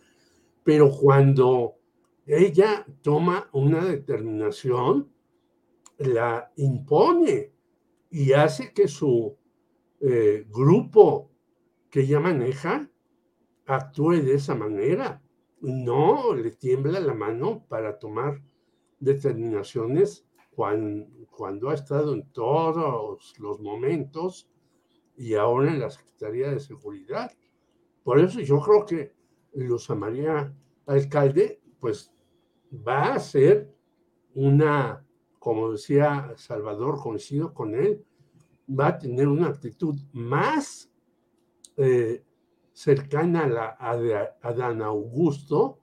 Pero 0.69 0.91
cuando 0.91 1.79
ella 2.27 2.85
toma 3.01 3.49
una 3.55 3.87
determinación, 3.87 5.11
la 5.97 6.53
impone 6.57 7.55
y 8.11 8.33
hace 8.35 8.75
que 8.75 8.87
su 8.87 9.35
eh, 9.99 10.45
grupo 10.51 11.31
que 11.89 12.01
ella 12.01 12.21
maneja 12.21 12.87
actúe 13.65 14.17
de 14.17 14.35
esa 14.35 14.55
manera. 14.55 15.23
No 15.63 16.35
le 16.35 16.51
tiembla 16.51 17.01
la 17.01 17.15
mano 17.15 17.65
para 17.67 17.99
tomar 17.99 18.43
determinaciones 19.01 20.27
cuando, 20.55 21.71
ha 21.71 21.75
estado 21.75 22.13
en 22.13 22.31
todos 22.31 23.33
los 23.39 23.59
momentos 23.59 24.51
y 25.17 25.33
ahora 25.33 25.73
en 25.73 25.81
la 25.81 25.89
Secretaría 25.89 26.51
de 26.51 26.61
Seguridad. 26.61 27.33
Por 28.05 28.21
eso 28.21 28.41
yo 28.41 28.61
creo 28.61 28.85
que 28.85 29.18
Luz 29.65 29.91
María 29.91 30.55
Alcalde, 30.87 31.61
pues 31.81 32.13
va 32.73 33.15
a 33.15 33.19
ser 33.19 33.75
una, 34.35 35.05
como 35.39 35.73
decía 35.73 36.33
Salvador, 36.37 37.01
coincido 37.01 37.53
con 37.53 37.75
él, 37.75 38.05
va 38.69 38.89
a 38.89 38.99
tener 38.99 39.29
una 39.29 39.49
actitud 39.49 39.99
más 40.13 40.91
eh, 41.77 42.25
cercana 42.73 43.45
a, 43.45 43.49
la, 43.49 44.37
a 44.41 44.49
Adán 44.49 44.83
Augusto. 44.83 45.81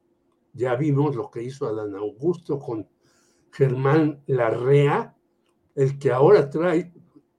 Ya 0.53 0.75
vimos 0.75 1.15
lo 1.15 1.29
que 1.29 1.43
hizo 1.43 1.67
Adán 1.67 1.95
Augusto 1.95 2.59
con 2.59 2.87
Germán 3.51 4.23
Larrea, 4.27 5.15
el 5.75 5.99
que 5.99 6.11
ahora 6.11 6.49
trae 6.49 6.93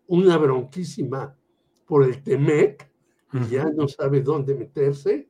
una 0.06 0.36
bronquísima 0.36 1.36
por 1.86 2.04
el 2.04 2.22
Temec 2.22 2.90
y 3.32 3.46
ya 3.48 3.64
no 3.64 3.88
sabe 3.88 4.20
dónde 4.20 4.54
meterse 4.54 5.28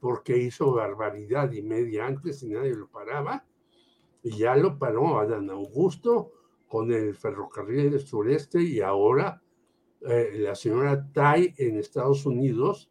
porque 0.00 0.36
hizo 0.38 0.72
barbaridad 0.72 1.52
y 1.52 1.62
media 1.62 2.06
antes 2.06 2.42
y 2.42 2.48
nadie 2.48 2.74
lo 2.74 2.88
paraba. 2.88 3.46
Y 4.22 4.36
ya 4.36 4.56
lo 4.56 4.78
paró 4.78 5.18
Adán 5.18 5.50
Augusto 5.50 6.32
con 6.66 6.92
el 6.92 7.14
ferrocarril 7.14 7.90
del 7.90 8.00
sureste 8.00 8.62
y 8.62 8.80
ahora 8.80 9.42
eh, 10.02 10.30
la 10.38 10.54
señora 10.54 11.10
Tai 11.12 11.54
en 11.58 11.78
Estados 11.78 12.24
Unidos 12.24 12.90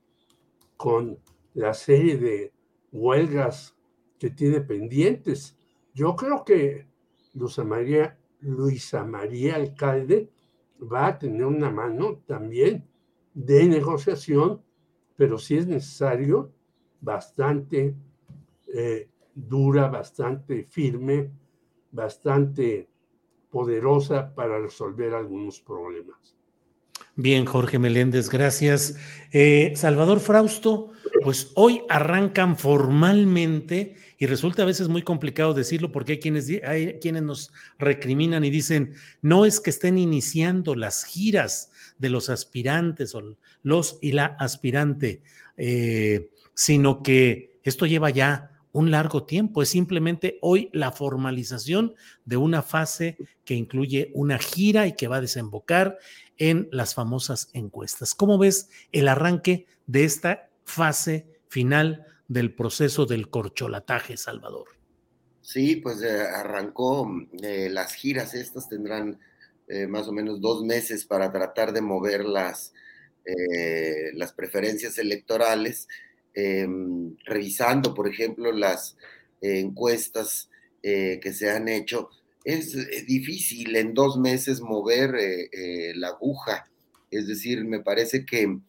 con 0.77 1.19
la 1.53 1.73
serie 1.73 2.17
de 2.17 2.53
huelgas 2.91 3.75
que 4.19 4.29
tiene 4.29 4.61
pendientes. 4.61 5.57
Yo 5.93 6.15
creo 6.15 6.43
que 6.43 6.87
Luisa 7.33 7.63
María, 7.63 8.19
Luisa 8.41 9.03
María 9.03 9.55
Alcalde 9.55 10.29
va 10.81 11.07
a 11.07 11.19
tener 11.19 11.45
una 11.45 11.69
mano 11.69 12.21
también 12.25 12.87
de 13.33 13.65
negociación, 13.65 14.61
pero 15.15 15.37
si 15.37 15.57
es 15.57 15.67
necesario, 15.67 16.53
bastante 17.01 17.95
eh, 18.73 19.07
dura, 19.33 19.87
bastante 19.87 20.65
firme, 20.65 21.29
bastante 21.91 22.87
poderosa 23.49 24.33
para 24.33 24.59
resolver 24.59 25.13
algunos 25.13 25.59
problemas. 25.59 26.35
Bien, 27.15 27.45
Jorge 27.45 27.79
Meléndez, 27.79 28.29
gracias. 28.29 28.95
Eh, 29.33 29.73
Salvador 29.75 30.21
Frausto, 30.21 30.91
pues 31.21 31.51
hoy 31.55 31.81
arrancan 31.89 32.57
formalmente 32.57 33.95
y 34.17 34.25
resulta 34.25 34.63
a 34.63 34.65
veces 34.65 34.87
muy 34.87 35.01
complicado 35.01 35.53
decirlo 35.53 35.91
porque 35.91 36.13
hay 36.13 36.19
quienes, 36.19 36.49
hay 36.63 36.99
quienes 36.99 37.23
nos 37.23 37.51
recriminan 37.77 38.45
y 38.45 38.49
dicen, 38.49 38.93
no 39.21 39.45
es 39.45 39.59
que 39.59 39.69
estén 39.69 39.97
iniciando 39.97 40.75
las 40.75 41.03
giras 41.03 41.71
de 41.97 42.09
los 42.09 42.29
aspirantes 42.29 43.13
o 43.15 43.35
los 43.63 43.99
y 44.01 44.13
la 44.13 44.25
aspirante. 44.39 45.21
Eh, 45.57 46.29
sino 46.59 47.03
que 47.03 47.57
esto 47.63 47.85
lleva 47.85 48.09
ya 48.09 48.51
un 48.73 48.91
largo 48.91 49.23
tiempo, 49.23 49.61
es 49.61 49.69
simplemente 49.69 50.39
hoy 50.41 50.69
la 50.73 50.91
formalización 50.91 51.95
de 52.25 52.35
una 52.35 52.63
fase 52.63 53.15
que 53.45 53.53
incluye 53.53 54.11
una 54.13 54.39
gira 54.39 54.85
y 54.85 54.91
que 54.97 55.07
va 55.07 55.15
a 55.15 55.21
desembocar 55.21 55.97
en 56.37 56.67
las 56.73 56.95
famosas 56.95 57.49
encuestas. 57.53 58.13
¿Cómo 58.13 58.37
ves 58.37 58.69
el 58.91 59.07
arranque 59.07 59.67
de 59.87 60.03
esta 60.03 60.49
fase 60.65 61.27
final 61.47 62.05
del 62.27 62.53
proceso 62.53 63.05
del 63.05 63.29
corcholataje, 63.29 64.17
Salvador? 64.17 64.67
Sí, 65.41 65.77
pues 65.77 66.01
eh, 66.01 66.23
arrancó, 66.23 67.09
eh, 67.41 67.69
las 67.71 67.93
giras 67.93 68.33
estas 68.33 68.67
tendrán 68.67 69.17
eh, 69.69 69.87
más 69.87 70.09
o 70.09 70.11
menos 70.11 70.41
dos 70.41 70.65
meses 70.65 71.05
para 71.05 71.31
tratar 71.31 71.71
de 71.71 71.79
mover 71.79 72.25
las, 72.25 72.73
las 74.15 74.33
preferencias 74.33 74.97
electorales 74.97 75.87
Em, 76.33 77.15
revisando, 77.25 77.93
por 77.93 78.07
ejemplo, 78.07 78.51
las 78.51 78.95
encuestas 79.41 80.49
eh, 80.83 81.19
que 81.21 81.33
se 81.33 81.49
han 81.49 81.67
hecho, 81.67 82.09
es 82.43 82.73
eh, 82.75 83.03
difícil 83.05 83.75
en 83.75 83.93
dos 83.93 84.17
meses 84.17 84.61
mover 84.61 85.15
eh, 85.15 85.93
la 85.95 86.09
aguja. 86.09 86.69
Es 87.11 87.27
decir, 87.27 87.65
me 87.65 87.81
parece 87.81 88.25
que 88.25 88.59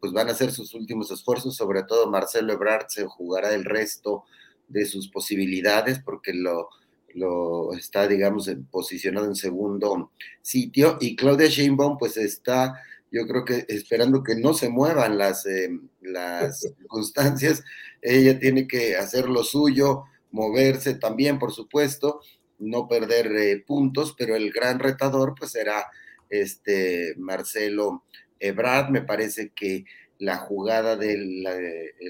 pues 0.00 0.12
van 0.12 0.30
a 0.30 0.32
hacer 0.32 0.50
sus 0.50 0.72
últimos 0.72 1.10
esfuerzos, 1.10 1.54
sobre 1.54 1.82
todo 1.82 2.10
Marcelo 2.10 2.54
Ebrard 2.54 2.86
se 2.88 3.04
jugará 3.04 3.54
el 3.54 3.66
resto 3.66 4.24
de 4.66 4.86
sus 4.86 5.08
posibilidades 5.08 5.98
porque 5.98 6.32
lo, 6.32 6.70
lo 7.12 7.74
está, 7.74 8.08
digamos, 8.08 8.50
posicionado 8.70 9.26
en 9.26 9.34
segundo 9.34 10.10
sitio 10.40 10.96
y 11.02 11.16
Claudia 11.16 11.48
Sheinbaum 11.48 11.98
pues 11.98 12.16
está 12.16 12.80
yo 13.10 13.26
creo 13.26 13.44
que 13.44 13.64
esperando 13.68 14.22
que 14.22 14.36
no 14.36 14.54
se 14.54 14.68
muevan 14.68 15.18
las, 15.18 15.46
eh, 15.46 15.70
las 16.00 16.60
circunstancias, 16.78 17.64
ella 18.02 18.38
tiene 18.38 18.66
que 18.66 18.96
hacer 18.96 19.28
lo 19.28 19.42
suyo, 19.44 20.04
moverse 20.30 20.94
también, 20.94 21.38
por 21.38 21.52
supuesto, 21.52 22.20
no 22.58 22.88
perder 22.88 23.34
eh, 23.36 23.64
puntos, 23.66 24.14
pero 24.16 24.36
el 24.36 24.50
gran 24.50 24.78
retador 24.78 25.34
pues 25.38 25.52
será 25.52 25.86
este 26.28 27.14
Marcelo 27.16 28.04
Ebrard, 28.40 28.90
me 28.90 29.02
parece 29.02 29.50
que 29.54 29.84
la 30.18 30.38
jugada 30.38 30.96
del 30.96 31.44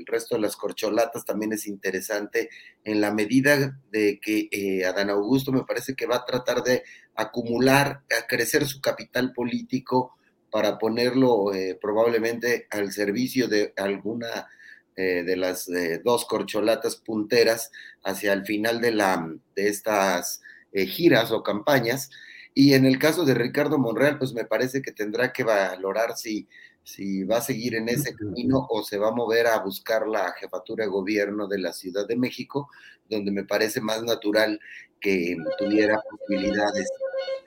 resto 0.06 0.36
de 0.36 0.40
las 0.40 0.56
corcholatas 0.56 1.24
también 1.24 1.52
es 1.52 1.66
interesante 1.66 2.48
en 2.84 3.00
la 3.00 3.12
medida 3.12 3.80
de 3.90 4.20
que 4.20 4.48
eh, 4.52 4.84
Adán 4.84 5.10
Augusto 5.10 5.52
me 5.52 5.64
parece 5.64 5.94
que 5.94 6.06
va 6.06 6.16
a 6.16 6.24
tratar 6.24 6.62
de 6.62 6.84
acumular, 7.16 8.02
a 8.16 8.26
crecer 8.28 8.64
su 8.66 8.80
capital 8.80 9.32
político 9.32 10.15
para 10.50 10.78
ponerlo 10.78 11.52
eh, 11.52 11.78
probablemente 11.80 12.66
al 12.70 12.92
servicio 12.92 13.48
de 13.48 13.72
alguna 13.76 14.48
eh, 14.96 15.22
de 15.22 15.36
las 15.36 15.68
eh, 15.68 16.00
dos 16.04 16.24
corcholatas 16.24 16.96
punteras 16.96 17.70
hacia 18.02 18.32
el 18.32 18.46
final 18.46 18.80
de, 18.80 18.92
la, 18.92 19.34
de 19.54 19.68
estas 19.68 20.40
giras 20.72 21.30
o 21.32 21.42
campañas. 21.42 22.10
Y 22.54 22.74
en 22.74 22.84
el 22.84 22.98
caso 22.98 23.24
de 23.24 23.34
Ricardo 23.34 23.78
Monreal, 23.78 24.18
pues 24.18 24.32
me 24.32 24.44
parece 24.44 24.82
que 24.82 24.92
tendrá 24.92 25.32
que 25.32 25.44
valorar 25.44 26.16
si, 26.16 26.48
si 26.86 27.24
va 27.24 27.38
a 27.38 27.42
seguir 27.42 27.74
en 27.74 27.88
ese 27.88 28.14
camino 28.14 28.66
o 28.70 28.84
se 28.84 28.96
va 28.96 29.08
a 29.08 29.14
mover 29.14 29.48
a 29.48 29.58
buscar 29.58 30.06
la 30.06 30.32
jefatura 30.32 30.84
de 30.84 30.90
gobierno 30.90 31.48
de 31.48 31.58
la 31.58 31.72
Ciudad 31.72 32.06
de 32.06 32.16
México, 32.16 32.70
donde 33.10 33.32
me 33.32 33.44
parece 33.44 33.80
más 33.80 34.02
natural 34.02 34.60
que 35.00 35.36
tuviera 35.58 36.00
posibilidades 36.08 36.88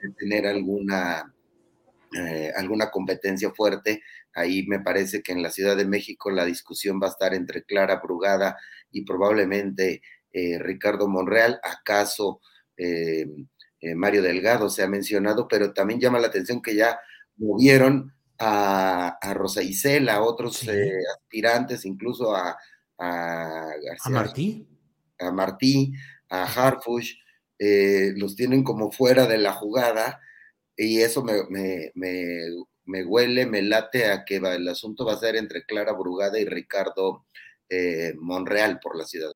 de 0.02 0.10
tener 0.10 0.46
alguna 0.46 1.32
eh, 2.12 2.50
alguna 2.56 2.90
competencia 2.90 3.52
fuerte. 3.52 4.02
Ahí 4.34 4.66
me 4.66 4.80
parece 4.80 5.22
que 5.22 5.30
en 5.32 5.42
la 5.42 5.50
Ciudad 5.50 5.76
de 5.76 5.84
México 5.84 6.30
la 6.30 6.44
discusión 6.44 7.00
va 7.00 7.06
a 7.06 7.10
estar 7.10 7.34
entre 7.34 7.62
Clara 7.62 8.00
Brugada 8.02 8.56
y 8.90 9.04
probablemente 9.04 10.02
eh, 10.32 10.58
Ricardo 10.58 11.06
Monreal, 11.06 11.60
acaso 11.62 12.40
eh, 12.76 13.26
Mario 13.94 14.22
Delgado 14.22 14.68
se 14.70 14.82
ha 14.82 14.88
mencionado, 14.88 15.46
pero 15.46 15.72
también 15.72 16.00
llama 16.00 16.18
la 16.18 16.26
atención 16.26 16.60
que 16.60 16.74
ya 16.74 16.98
movieron 17.36 18.12
a, 18.38 19.18
Rosa 19.34 19.62
Isela, 19.62 20.14
a 20.14 20.22
otros 20.22 20.68
aspirantes, 21.16 21.84
incluso 21.84 22.34
a, 22.34 22.56
a, 22.98 23.70
¿A 24.04 24.10
Martí. 24.10 24.66
A 25.18 25.30
Martí, 25.30 25.92
a 26.28 26.44
Harfush, 26.44 27.14
los 28.16 28.34
tienen 28.36 28.64
como 28.64 28.90
fuera 28.90 29.26
de 29.26 29.38
la 29.38 29.52
jugada 29.52 30.20
y 30.80 31.02
eso 31.02 31.22
me, 31.22 31.34
me, 31.50 31.92
me, 31.94 32.64
me, 32.86 33.04
huele, 33.04 33.44
me 33.44 33.60
late 33.60 34.10
a 34.10 34.24
que 34.24 34.40
va, 34.40 34.54
el 34.54 34.66
asunto 34.66 35.04
va 35.04 35.12
a 35.12 35.18
ser 35.18 35.36
entre 35.36 35.64
Clara 35.64 35.92
Brugada 35.92 36.38
y 36.38 36.46
Ricardo 36.46 37.26
eh, 37.68 38.14
Monreal 38.18 38.80
por 38.80 38.96
la 38.96 39.04
ciudad. 39.04 39.32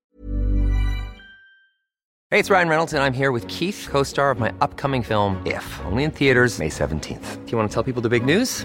Hey, 2.31 2.41
it's 2.41 2.51
Ryan 2.51 2.69
Reynolds, 2.69 2.95
and 2.95 3.03
I'm 3.03 3.13
here 3.13 3.31
with 3.31 3.47
Keith, 3.47 3.87
co 3.91 4.03
star 4.03 4.31
of 4.31 4.41
my 4.41 4.53
upcoming 4.61 5.03
film, 5.03 5.41
If, 5.47 5.65
only 5.85 6.05
in 6.05 6.11
theaters, 6.11 6.59
May 6.59 6.71
17th. 6.71 7.45
Do 7.45 7.53
you 7.53 7.59
want 7.59 7.71
to 7.71 7.75
tell 7.75 7.85
people 7.85 8.03
the 8.03 8.09
big 8.09 8.25
news? 8.25 8.65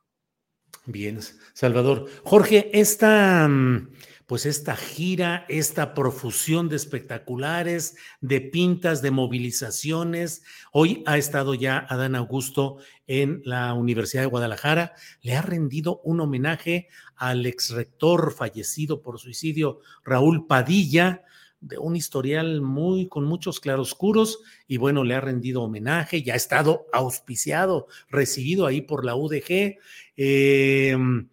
Bien, 0.85 1.19
Salvador. 1.53 2.07
Jorge, 2.23 2.71
esta, 2.73 3.47
mm, 3.47 3.91
pues 4.25 4.47
esta 4.47 4.75
gira, 4.75 5.45
esta 5.47 5.93
profusión 5.93 6.69
de 6.69 6.75
espectaculares, 6.75 7.95
de 8.19 8.41
pintas, 8.41 9.03
de 9.03 9.11
movilizaciones. 9.11 10.41
Hoy 10.71 11.03
ha 11.05 11.19
estado 11.19 11.53
ya 11.53 11.85
Adán 11.87 12.15
Augusto 12.15 12.77
en 13.05 13.43
la 13.45 13.73
Universidad 13.75 14.23
de 14.23 14.29
Guadalajara. 14.29 14.93
Le 15.21 15.35
ha 15.35 15.43
rendido 15.43 16.01
un 16.03 16.19
homenaje 16.19 16.87
al 17.15 17.45
ex 17.45 17.69
rector 17.69 18.33
fallecido 18.33 19.03
por 19.03 19.19
suicidio, 19.19 19.81
Raúl 20.03 20.47
Padilla 20.47 21.23
de 21.61 21.77
un 21.77 21.95
historial 21.95 22.61
muy 22.61 23.07
con 23.07 23.23
muchos 23.23 23.59
claroscuros 23.59 24.39
y 24.67 24.77
bueno, 24.77 25.03
le 25.03 25.15
ha 25.15 25.21
rendido 25.21 25.61
homenaje, 25.61 26.23
ya 26.23 26.33
ha 26.33 26.37
estado 26.37 26.87
auspiciado, 26.91 27.87
recibido 28.09 28.65
ahí 28.65 28.81
por 28.81 29.05
la 29.05 29.15
UDG. 29.15 29.77
Em, 30.17 31.29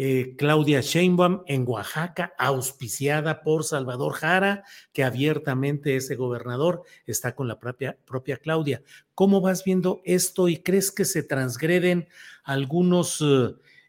eh, 0.00 0.36
Claudia 0.36 0.80
Sheinbaum 0.80 1.42
en 1.46 1.64
Oaxaca, 1.66 2.32
auspiciada 2.38 3.42
por 3.42 3.64
Salvador 3.64 4.12
Jara, 4.12 4.62
que 4.92 5.02
abiertamente 5.02 5.96
ese 5.96 6.14
gobernador 6.14 6.82
está 7.06 7.34
con 7.34 7.48
la 7.48 7.58
propia, 7.58 7.96
propia 8.04 8.36
Claudia. 8.36 8.82
¿Cómo 9.14 9.40
vas 9.40 9.64
viendo 9.64 10.00
esto 10.04 10.48
y 10.48 10.58
crees 10.58 10.92
que 10.92 11.04
se 11.04 11.22
transgreden 11.24 12.08
algunos, 12.44 13.24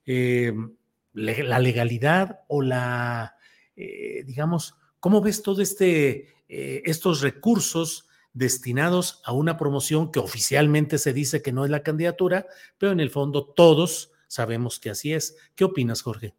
eh, 0.06 0.48
em, 0.48 0.74
la 1.14 1.60
legalidad 1.60 2.40
o 2.48 2.62
la, 2.62 3.36
eh, 3.76 4.24
digamos, 4.26 4.79
¿Cómo 5.00 5.22
ves 5.22 5.42
todo 5.44 5.62
este, 5.62 6.36
eh, 6.48 6.82
estos 6.86 7.22
recursos 7.22 8.08
destinados 8.34 9.22
a 9.26 9.34
una 9.34 9.58
promoción 9.58 10.12
que 10.12 10.20
oficialmente 10.20 10.98
se 10.98 11.14
dice 11.14 11.42
que 11.42 11.52
no 11.52 11.66
es 11.66 11.72
la 11.72 11.84
candidatura, 11.84 12.48
pero 12.78 12.92
en 12.92 13.00
el 13.00 13.10
fondo 13.10 13.46
todos 13.46 14.12
sabemos 14.28 14.80
que 14.80 14.90
así 14.90 15.14
es? 15.14 15.38
¿Qué 15.56 15.64
opinas, 15.64 16.02
Jorge? 16.02 16.36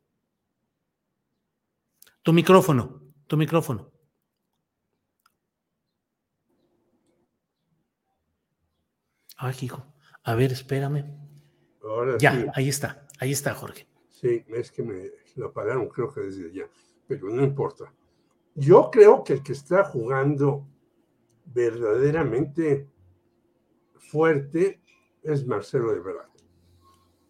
Tu 2.23 2.33
micrófono, 2.33 3.03
tu 3.27 3.37
micrófono. 3.37 3.91
Ay, 9.39 9.55
hijo. 9.63 9.87
A 10.23 10.35
ver, 10.35 10.53
espérame. 10.53 11.05
ya, 12.19 12.53
ahí 12.55 12.69
está, 12.69 13.07
ahí 13.19 13.33
está, 13.33 13.55
Jorge. 13.55 13.87
Sí, 14.11 14.45
es 14.49 14.71
que 14.71 14.83
me 14.83 15.11
lo 15.37 15.47
apagaron, 15.47 15.89
creo 15.89 16.13
que 16.13 16.21
desde 16.21 16.53
ya, 16.53 16.69
pero 17.09 17.31
no 17.31 17.43
importa. 17.43 17.91
Yo 18.55 18.91
creo 18.91 19.25
que 19.25 19.35
el 19.35 19.43
que 19.43 19.53
está 19.53 19.85
jugando 19.85 20.67
verdaderamente 21.47 22.89
fuerte 23.97 24.81
es 25.23 25.47
Marcelo 25.47 25.93
Ebrard. 25.93 26.31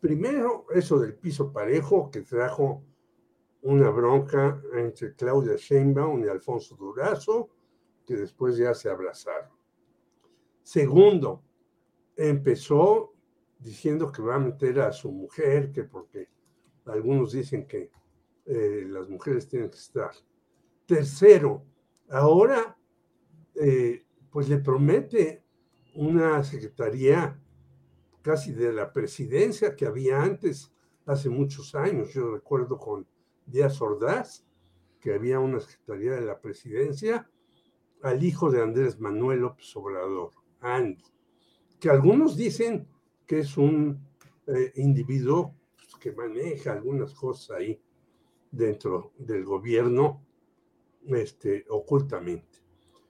Primero, 0.00 0.66
eso 0.74 0.98
del 0.98 1.14
piso 1.14 1.52
parejo 1.52 2.10
que 2.10 2.22
trajo 2.22 2.82
una 3.62 3.90
bronca 3.90 4.62
entre 4.74 5.14
Claudia 5.14 5.56
Sheinbaum 5.56 6.24
y 6.24 6.28
Alfonso 6.28 6.74
Durazo, 6.76 7.50
que 8.06 8.16
después 8.16 8.56
ya 8.56 8.74
se 8.74 8.88
abrazaron. 8.88 9.50
Segundo, 10.62 11.42
empezó 12.16 13.12
diciendo 13.58 14.10
que 14.10 14.22
va 14.22 14.36
a 14.36 14.38
meter 14.38 14.80
a 14.80 14.92
su 14.92 15.12
mujer, 15.12 15.70
que 15.70 15.84
porque 15.84 16.28
algunos 16.86 17.32
dicen 17.32 17.66
que 17.66 17.90
eh, 18.46 18.86
las 18.88 19.08
mujeres 19.08 19.46
tienen 19.46 19.70
que 19.70 19.76
estar. 19.76 20.12
Tercero, 20.90 21.64
ahora 22.08 22.76
eh, 23.54 24.04
pues 24.28 24.48
le 24.48 24.58
promete 24.58 25.44
una 25.94 26.42
secretaría 26.42 27.40
casi 28.22 28.50
de 28.50 28.72
la 28.72 28.92
presidencia 28.92 29.76
que 29.76 29.86
había 29.86 30.20
antes, 30.20 30.74
hace 31.06 31.28
muchos 31.28 31.76
años. 31.76 32.12
Yo 32.12 32.34
recuerdo 32.34 32.76
con 32.76 33.06
Díaz 33.46 33.80
Ordaz, 33.80 34.44
que 34.98 35.14
había 35.14 35.38
una 35.38 35.60
secretaría 35.60 36.14
de 36.14 36.26
la 36.26 36.40
presidencia, 36.40 37.30
al 38.02 38.24
hijo 38.24 38.50
de 38.50 38.60
Andrés 38.60 38.98
Manuel 38.98 39.42
López 39.42 39.76
Obrador, 39.76 40.32
Andy, 40.58 41.04
que 41.78 41.88
algunos 41.88 42.36
dicen 42.36 42.88
que 43.28 43.38
es 43.38 43.56
un 43.56 44.04
eh, 44.48 44.72
individuo 44.74 45.54
pues, 45.76 45.94
que 46.00 46.10
maneja 46.10 46.72
algunas 46.72 47.14
cosas 47.14 47.58
ahí 47.58 47.80
dentro 48.50 49.12
del 49.18 49.44
gobierno 49.44 50.26
este, 51.06 51.64
ocultamente. 51.68 52.58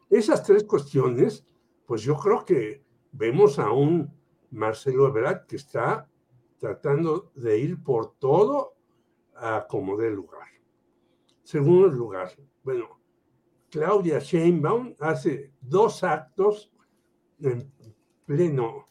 Esas 0.08 0.42
tres 0.42 0.64
cuestiones, 0.64 1.44
pues 1.86 2.02
yo 2.02 2.16
creo 2.16 2.44
que 2.44 2.84
vemos 3.12 3.58
a 3.58 3.70
un 3.70 4.12
Marcelo 4.50 5.06
Ebrard 5.08 5.46
que 5.46 5.56
está 5.56 6.08
tratando 6.58 7.30
de 7.34 7.58
ir 7.58 7.82
por 7.82 8.14
todo 8.18 8.74
a 9.34 9.66
como 9.68 9.96
dé 9.96 10.10
lugar. 10.10 10.48
Segundo 11.42 11.88
lugar, 11.88 12.30
bueno, 12.62 13.00
Claudia 13.70 14.18
Sheinbaum 14.18 14.94
hace 14.98 15.52
dos 15.60 16.04
actos 16.04 16.72
en 17.40 17.72
pleno 18.26 18.88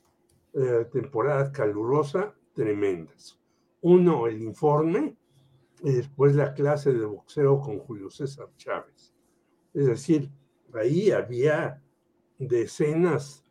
eh, 0.53 0.87
temporada 0.91 1.51
calurosa 1.51 2.33
tremendas. 2.53 3.39
Uno, 3.81 4.27
el 4.27 4.41
informe, 4.41 5.15
y 5.81 5.91
después 5.91 6.35
la 6.35 6.53
clase 6.53 6.93
de 6.93 7.05
boxeo 7.05 7.61
con 7.61 7.79
Julio 7.79 8.09
César 8.09 8.49
Chávez. 8.57 9.13
Es 9.73 9.85
decir, 9.85 10.29
ahí 10.73 11.11
había 11.11 11.81
decenas 12.37 13.43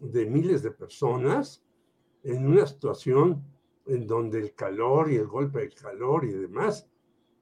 de 0.00 0.26
miles 0.26 0.62
de 0.62 0.70
personas 0.70 1.62
en 2.22 2.46
una 2.46 2.66
situación 2.66 3.42
en 3.86 4.06
donde 4.06 4.38
el 4.38 4.54
calor 4.54 5.10
y 5.10 5.16
el 5.16 5.26
golpe 5.26 5.60
del 5.60 5.74
calor 5.74 6.24
y 6.24 6.32
demás 6.32 6.88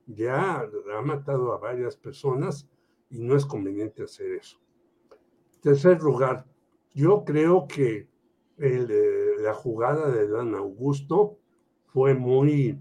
ya 0.07 0.61
ha 0.61 1.03
matado 1.03 1.53
a 1.53 1.59
varias 1.59 1.97
personas 1.97 2.69
y 3.11 3.21
no 3.21 3.37
es 3.37 3.45
conveniente 3.45 4.05
hacer 4.05 4.33
eso. 4.33 4.59
Tercer 5.61 6.01
lugar, 6.01 6.47
yo 6.95 7.25
creo 7.25 7.67
que 7.67 8.09
eh, 8.59 8.87
la 9.39 9.55
jugada 9.55 10.11
de 10.11 10.29
Dan 10.29 10.55
Augusto 10.55 11.39
fue 11.87 12.15
muy 12.15 12.79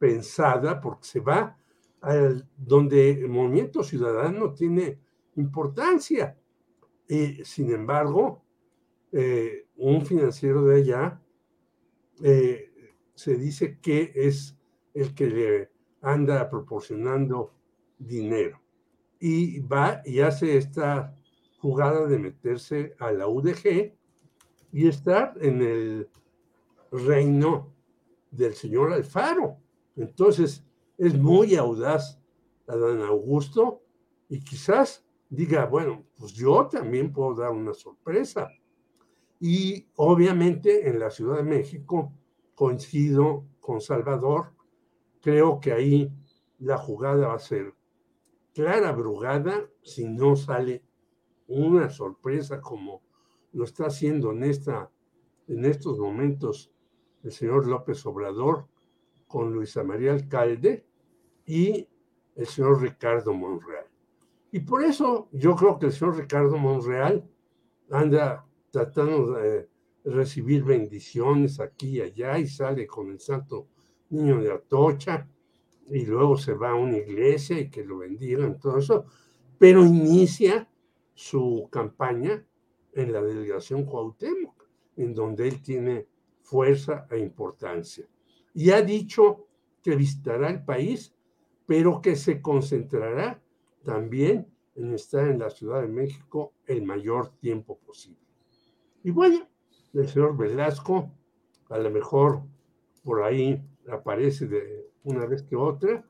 pensada 0.00 0.80
porque 0.80 1.06
se 1.06 1.20
va 1.20 1.56
al, 2.00 2.48
donde 2.56 3.10
el 3.10 3.28
movimiento 3.28 3.84
ciudadano 3.84 4.54
tiene 4.54 4.98
importancia. 5.36 6.36
Y 7.06 7.44
sin 7.44 7.70
embargo, 7.70 8.42
eh, 9.12 9.66
un 9.76 10.04
financiero 10.04 10.64
de 10.64 10.76
allá 10.76 11.20
eh, 12.22 12.70
se 13.14 13.36
dice 13.36 13.78
que 13.80 14.12
es 14.14 14.56
el 14.94 15.14
que 15.14 15.26
le 15.26 15.70
anda 16.00 16.48
proporcionando 16.48 17.52
dinero. 17.98 18.58
Y 19.18 19.60
va 19.60 20.00
y 20.06 20.20
hace 20.20 20.56
esta 20.56 21.14
jugada 21.58 22.06
de 22.06 22.18
meterse 22.18 22.94
a 22.98 23.12
la 23.12 23.28
UDG 23.28 23.92
y 24.72 24.88
estar 24.88 25.34
en 25.42 25.60
el 25.60 26.08
reino 26.90 27.74
del 28.30 28.54
señor 28.54 28.92
Alfaro. 28.94 29.59
Entonces, 29.96 30.64
es 30.98 31.18
muy 31.18 31.56
audaz 31.56 32.20
a 32.66 32.76
don 32.76 33.00
Augusto 33.02 33.82
y 34.28 34.40
quizás 34.40 35.04
diga, 35.28 35.66
bueno, 35.66 36.04
pues 36.16 36.32
yo 36.32 36.68
también 36.68 37.12
puedo 37.12 37.34
dar 37.34 37.50
una 37.50 37.74
sorpresa. 37.74 38.50
Y 39.40 39.88
obviamente 39.96 40.88
en 40.88 40.98
la 40.98 41.10
Ciudad 41.10 41.38
de 41.38 41.44
México 41.44 42.12
coincido 42.54 43.46
con 43.60 43.80
Salvador, 43.80 44.52
creo 45.20 45.60
que 45.60 45.72
ahí 45.72 46.12
la 46.58 46.76
jugada 46.76 47.28
va 47.28 47.34
a 47.34 47.38
ser 47.38 47.74
clara 48.54 48.92
brugada 48.92 49.68
si 49.82 50.06
no 50.06 50.36
sale 50.36 50.84
una 51.46 51.88
sorpresa 51.88 52.60
como 52.60 53.02
lo 53.52 53.64
está 53.64 53.86
haciendo 53.86 54.32
en, 54.32 54.44
esta, 54.44 54.90
en 55.48 55.64
estos 55.64 55.98
momentos 55.98 56.70
el 57.22 57.32
señor 57.32 57.66
López 57.66 58.04
Obrador 58.06 58.68
con 59.30 59.52
Luisa 59.52 59.84
María 59.84 60.12
Alcalde 60.12 60.84
y 61.46 61.86
el 62.34 62.46
señor 62.46 62.82
Ricardo 62.82 63.32
Monreal. 63.32 63.86
Y 64.50 64.58
por 64.58 64.82
eso 64.82 65.28
yo 65.30 65.54
creo 65.54 65.78
que 65.78 65.86
el 65.86 65.92
señor 65.92 66.16
Ricardo 66.16 66.58
Monreal 66.58 67.24
anda 67.92 68.44
tratando 68.72 69.34
de 69.34 69.68
recibir 70.04 70.64
bendiciones 70.64 71.60
aquí 71.60 71.98
y 71.98 72.00
allá 72.00 72.38
y 72.40 72.48
sale 72.48 72.88
con 72.88 73.12
el 73.12 73.20
santo 73.20 73.68
niño 74.08 74.42
de 74.42 74.52
Atocha 74.52 75.28
y 75.88 76.04
luego 76.06 76.36
se 76.36 76.54
va 76.54 76.70
a 76.70 76.74
una 76.74 76.96
iglesia 76.96 77.60
y 77.60 77.70
que 77.70 77.84
lo 77.84 77.98
bendigan, 77.98 78.58
todo 78.58 78.78
eso, 78.78 79.04
pero 79.58 79.86
inicia 79.86 80.68
su 81.14 81.68
campaña 81.70 82.44
en 82.94 83.12
la 83.12 83.22
delegación 83.22 83.84
Cuauhtémoc, 83.84 84.68
en 84.96 85.14
donde 85.14 85.46
él 85.46 85.62
tiene 85.62 86.08
fuerza 86.42 87.06
e 87.10 87.18
importancia. 87.20 88.08
Y 88.54 88.70
ha 88.70 88.82
dicho 88.82 89.46
que 89.82 89.96
visitará 89.96 90.50
el 90.50 90.64
país, 90.64 91.14
pero 91.66 92.00
que 92.00 92.16
se 92.16 92.42
concentrará 92.42 93.40
también 93.84 94.46
en 94.74 94.94
estar 94.94 95.28
en 95.28 95.38
la 95.38 95.50
Ciudad 95.50 95.82
de 95.82 95.88
México 95.88 96.52
el 96.66 96.82
mayor 96.82 97.28
tiempo 97.38 97.78
posible. 97.78 98.20
Y 99.02 99.10
bueno, 99.10 99.48
el 99.94 100.08
señor 100.08 100.36
Velasco, 100.36 101.10
a 101.68 101.78
lo 101.78 101.90
mejor 101.90 102.42
por 103.02 103.22
ahí 103.22 103.62
aparece 103.88 104.46
de 104.46 104.90
una 105.04 105.26
vez 105.26 105.42
que 105.42 105.56
otra, 105.56 106.04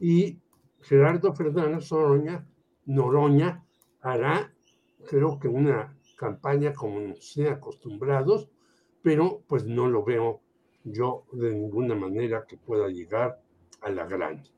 y 0.00 0.40
Gerardo 0.80 1.32
Fernández 1.32 1.90
Noroña, 1.92 2.46
Noroña 2.86 3.64
hará, 4.00 4.52
creo 5.06 5.38
que 5.38 5.48
una 5.48 5.96
campaña 6.16 6.72
como 6.72 7.00
nos 7.00 7.38
acostumbrados, 7.38 8.50
pero 9.02 9.42
pues 9.46 9.64
no 9.64 9.88
lo 9.88 10.04
veo 10.04 10.41
yo 10.84 11.24
de 11.32 11.54
ninguna 11.54 11.94
manera 11.94 12.44
que 12.48 12.56
pueda 12.56 12.88
llegar 12.88 13.40
a 13.80 13.90
la 13.90 14.06
grande. 14.06 14.50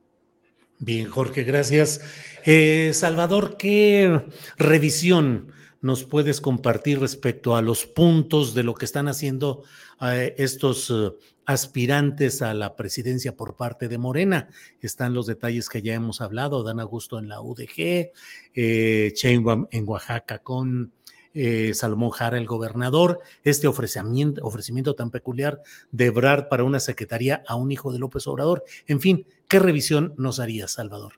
Bien, 0.78 1.08
Jorge, 1.08 1.44
gracias. 1.44 2.00
Eh, 2.44 2.90
Salvador, 2.94 3.56
¿qué 3.56 4.22
revisión 4.58 5.52
nos 5.80 6.04
puedes 6.04 6.40
compartir 6.40 6.98
respecto 6.98 7.56
a 7.56 7.62
los 7.62 7.86
puntos 7.86 8.54
de 8.54 8.62
lo 8.62 8.74
que 8.74 8.86
están 8.86 9.06
haciendo 9.06 9.64
eh, 10.00 10.34
estos 10.38 10.90
eh, 10.90 11.12
aspirantes 11.46 12.40
a 12.42 12.54
la 12.54 12.74
presidencia 12.74 13.36
por 13.36 13.54
parte 13.56 13.88
de 13.88 13.98
Morena? 13.98 14.48
Están 14.80 15.14
los 15.14 15.26
detalles 15.26 15.68
que 15.68 15.82
ya 15.82 15.94
hemos 15.94 16.20
hablado, 16.20 16.64
Dan 16.64 16.80
Augusto 16.80 17.18
en 17.18 17.28
la 17.28 17.40
UDG, 17.40 18.12
eh, 18.54 19.14
en 19.22 19.88
Oaxaca 19.88 20.38
con 20.38 20.92
eh, 21.34 21.74
Salomón 21.74 22.10
Jara, 22.10 22.38
el 22.38 22.46
gobernador, 22.46 23.20
este 23.42 23.66
ofrecimiento, 23.66 24.40
ofrecimiento 24.44 24.94
tan 24.94 25.10
peculiar 25.10 25.60
de 25.90 26.10
Brad 26.10 26.48
para 26.48 26.62
una 26.62 26.78
secretaría 26.78 27.42
a 27.48 27.56
un 27.56 27.72
hijo 27.72 27.92
de 27.92 27.98
López 27.98 28.26
Obrador. 28.28 28.64
En 28.86 29.00
fin, 29.00 29.26
¿qué 29.48 29.58
revisión 29.58 30.14
nos 30.16 30.38
haría, 30.38 30.68
Salvador? 30.68 31.14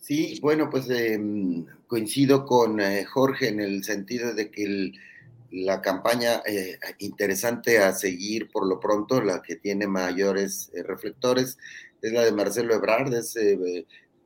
Sí, 0.00 0.38
bueno, 0.42 0.68
pues 0.68 0.90
em, 0.90 1.64
coincido 1.86 2.44
con 2.44 2.80
eh, 2.80 3.04
Jorge 3.04 3.48
en 3.48 3.60
el 3.60 3.84
sentido 3.84 4.34
de 4.34 4.50
que 4.50 4.92
la 5.50 5.80
campaña 5.80 6.42
eh, 6.46 6.78
interesante 6.98 7.78
a 7.78 7.92
seguir 7.92 8.50
por 8.50 8.66
lo 8.66 8.78
pronto, 8.80 9.22
la 9.22 9.40
que 9.42 9.56
tiene 9.56 9.86
mayores 9.86 10.70
reflectores, 10.86 11.56
es 12.02 12.12
la 12.12 12.24
de 12.24 12.32
Marcelo 12.32 12.74
Ebrard, 12.74 13.14
es 13.14 13.36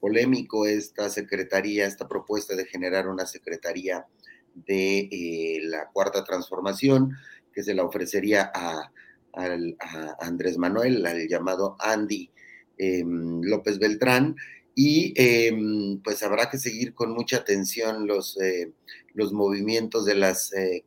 polémico 0.00 0.66
esta 0.66 1.10
secretaría, 1.10 1.86
esta 1.86 2.08
propuesta 2.08 2.54
de 2.54 2.66
generar 2.66 3.08
una 3.08 3.26
secretaría 3.26 4.06
de 4.54 5.08
eh, 5.10 5.60
la 5.62 5.88
cuarta 5.88 6.24
transformación, 6.24 7.12
que 7.52 7.62
se 7.62 7.74
la 7.74 7.84
ofrecería 7.84 8.50
a, 8.54 8.92
Andrés 10.18 10.56
Manuel, 10.56 11.04
al 11.04 11.28
llamado 11.28 11.76
Andy 11.78 12.30
em, 12.78 13.42
López 13.42 13.78
Beltrán, 13.78 14.34
y 14.74 15.12
em, 15.16 16.00
pues 16.02 16.22
habrá 16.22 16.48
que 16.48 16.56
seguir 16.56 16.94
con 16.94 17.12
mucha 17.12 17.38
atención 17.38 18.06
los, 18.06 18.40
eh, 18.40 18.72
los 19.12 19.34
movimientos 19.34 20.06
de 20.06 20.14
las 20.14 20.54
eh, 20.54 20.84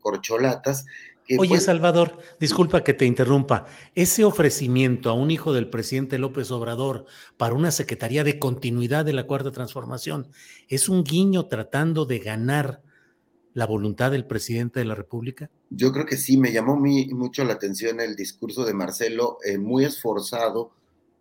Oye, 1.37 1.49
pues 1.49 1.65
Salvador, 1.65 2.17
disculpa 2.39 2.83
que 2.83 2.93
te 2.93 3.05
interrumpa. 3.05 3.65
Ese 3.93 4.23
ofrecimiento 4.23 5.09
a 5.09 5.13
un 5.13 5.29
hijo 5.29 5.53
del 5.53 5.69
presidente 5.69 6.17
López 6.17 6.49
Obrador 6.49 7.05
para 7.37 7.53
una 7.53 7.71
Secretaría 7.71 8.23
de 8.23 8.39
Continuidad 8.39 9.05
de 9.05 9.13
la 9.13 9.27
Cuarta 9.27 9.51
Transformación 9.51 10.31
es 10.67 10.89
un 10.89 11.03
guiño 11.03 11.45
tratando 11.45 12.05
de 12.05 12.19
ganar 12.19 12.81
la 13.53 13.65
voluntad 13.65 14.11
del 14.11 14.25
presidente 14.25 14.79
de 14.79 14.85
la 14.85 14.95
República? 14.95 15.49
Yo 15.69 15.91
creo 15.91 16.05
que 16.05 16.17
sí, 16.17 16.37
me 16.37 16.51
llamó 16.51 16.77
mucho 16.77 17.43
la 17.43 17.53
atención 17.53 17.99
el 17.99 18.15
discurso 18.15 18.65
de 18.65 18.73
Marcelo, 18.73 19.37
eh, 19.43 19.57
muy 19.57 19.85
esforzado 19.85 20.71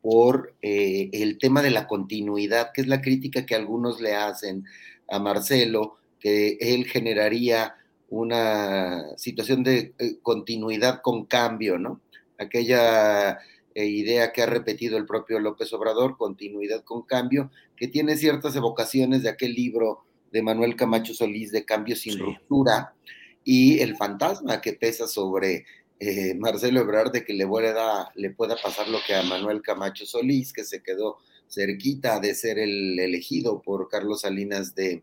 por 0.01 0.55
eh, 0.63 1.11
el 1.13 1.39
tema 1.39 1.63
de 1.63 1.71
la 1.71 1.87
continuidad, 1.87 2.71
que 2.73 2.83
es 2.83 2.87
la 2.87 3.01
crítica 3.01 3.45
que 3.45 3.55
algunos 3.55 4.01
le 4.01 4.15
hacen 4.15 4.65
a 5.09 5.19
Marcelo, 5.19 5.97
que 6.21 6.59
él 6.61 6.87
generaría 6.87 7.75
una 8.09 9.17
situación 9.17 9.63
de 9.63 9.95
eh, 9.99 10.19
continuidad 10.23 11.01
con 11.03 11.27
cambio, 11.27 11.79
¿no? 11.79 12.01
Aquella 12.39 13.39
idea 13.75 14.33
que 14.33 14.43
ha 14.43 14.47
repetido 14.47 14.97
el 14.97 15.07
propio 15.07 15.39
López 15.39 15.73
Obrador, 15.73 16.17
continuidad 16.17 16.83
con 16.83 17.03
cambio, 17.03 17.51
que 17.77 17.87
tiene 17.87 18.17
ciertas 18.17 18.57
evocaciones 18.57 19.23
de 19.23 19.29
aquel 19.29 19.55
libro 19.55 20.05
de 20.33 20.43
Manuel 20.43 20.77
Camacho 20.77 21.15
Solís 21.15 21.53
de 21.53 21.65
Cambio 21.65 21.97
sin 21.97 22.19
ruptura 22.19 22.95
y 23.45 23.81
el 23.81 23.97
fantasma 23.97 24.61
que 24.61 24.73
pesa 24.73 25.07
sobre 25.07 25.65
eh, 26.01 26.35
Marcelo 26.35 26.81
Ebrard 26.81 27.13
de 27.13 27.25
que 27.25 27.33
le 27.33 27.47
pueda, 27.47 28.11
le 28.15 28.31
pueda 28.31 28.57
pasar 28.63 28.89
lo 28.89 28.99
que 29.07 29.15
a 29.15 29.23
Manuel 29.23 29.63
Camacho 29.63 30.07
Solís, 30.07 30.53
que 30.53 30.65
se 30.65 30.83
quedó 30.83 31.19
cerquita 31.49 32.21
de 32.21 32.35
ser 32.35 32.59
el 32.59 32.99
elegido 32.99 33.63
por 33.63 33.89
Carlos 33.89 34.21
Salinas 34.21 34.75
de, 34.75 35.03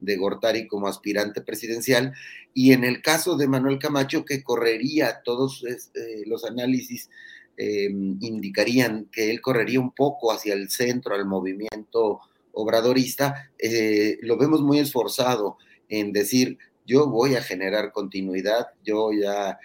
de 0.00 0.16
Gortari 0.16 0.66
como 0.66 0.88
aspirante 0.88 1.40
presidencial, 1.40 2.12
y 2.54 2.72
en 2.72 2.84
el 2.84 3.02
caso 3.02 3.36
de 3.36 3.48
Manuel 3.48 3.78
Camacho, 3.78 4.24
que 4.24 4.42
correría, 4.42 5.22
todos 5.24 5.64
eh, 5.64 6.22
los 6.26 6.44
análisis 6.44 7.10
eh, 7.56 7.88
indicarían 7.90 9.08
que 9.12 9.30
él 9.30 9.40
correría 9.40 9.80
un 9.80 9.92
poco 9.92 10.32
hacia 10.32 10.54
el 10.54 10.70
centro, 10.70 11.14
al 11.14 11.26
movimiento 11.26 12.20
obradorista, 12.52 13.50
eh, 13.58 14.18
lo 14.22 14.38
vemos 14.38 14.62
muy 14.62 14.78
esforzado 14.78 15.58
en 15.88 16.12
decir, 16.12 16.58
yo 16.86 17.08
voy 17.08 17.34
a 17.34 17.42
generar 17.42 17.92
continuidad, 17.92 18.68
yo 18.84 19.10
ya 19.12 19.58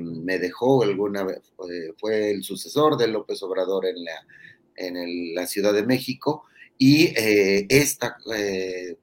me 0.00 0.38
dejó 0.38 0.82
alguna 0.82 1.24
vez, 1.24 1.52
fue 1.98 2.30
el 2.30 2.42
sucesor 2.42 2.96
de 2.96 3.06
López 3.06 3.42
Obrador 3.42 3.84
en 3.84 4.02
la, 4.02 4.26
en 4.76 5.34
la 5.34 5.46
Ciudad 5.46 5.74
de 5.74 5.82
México, 5.82 6.44
y 6.78 7.06
eh, 7.16 7.66
esta 7.68 8.16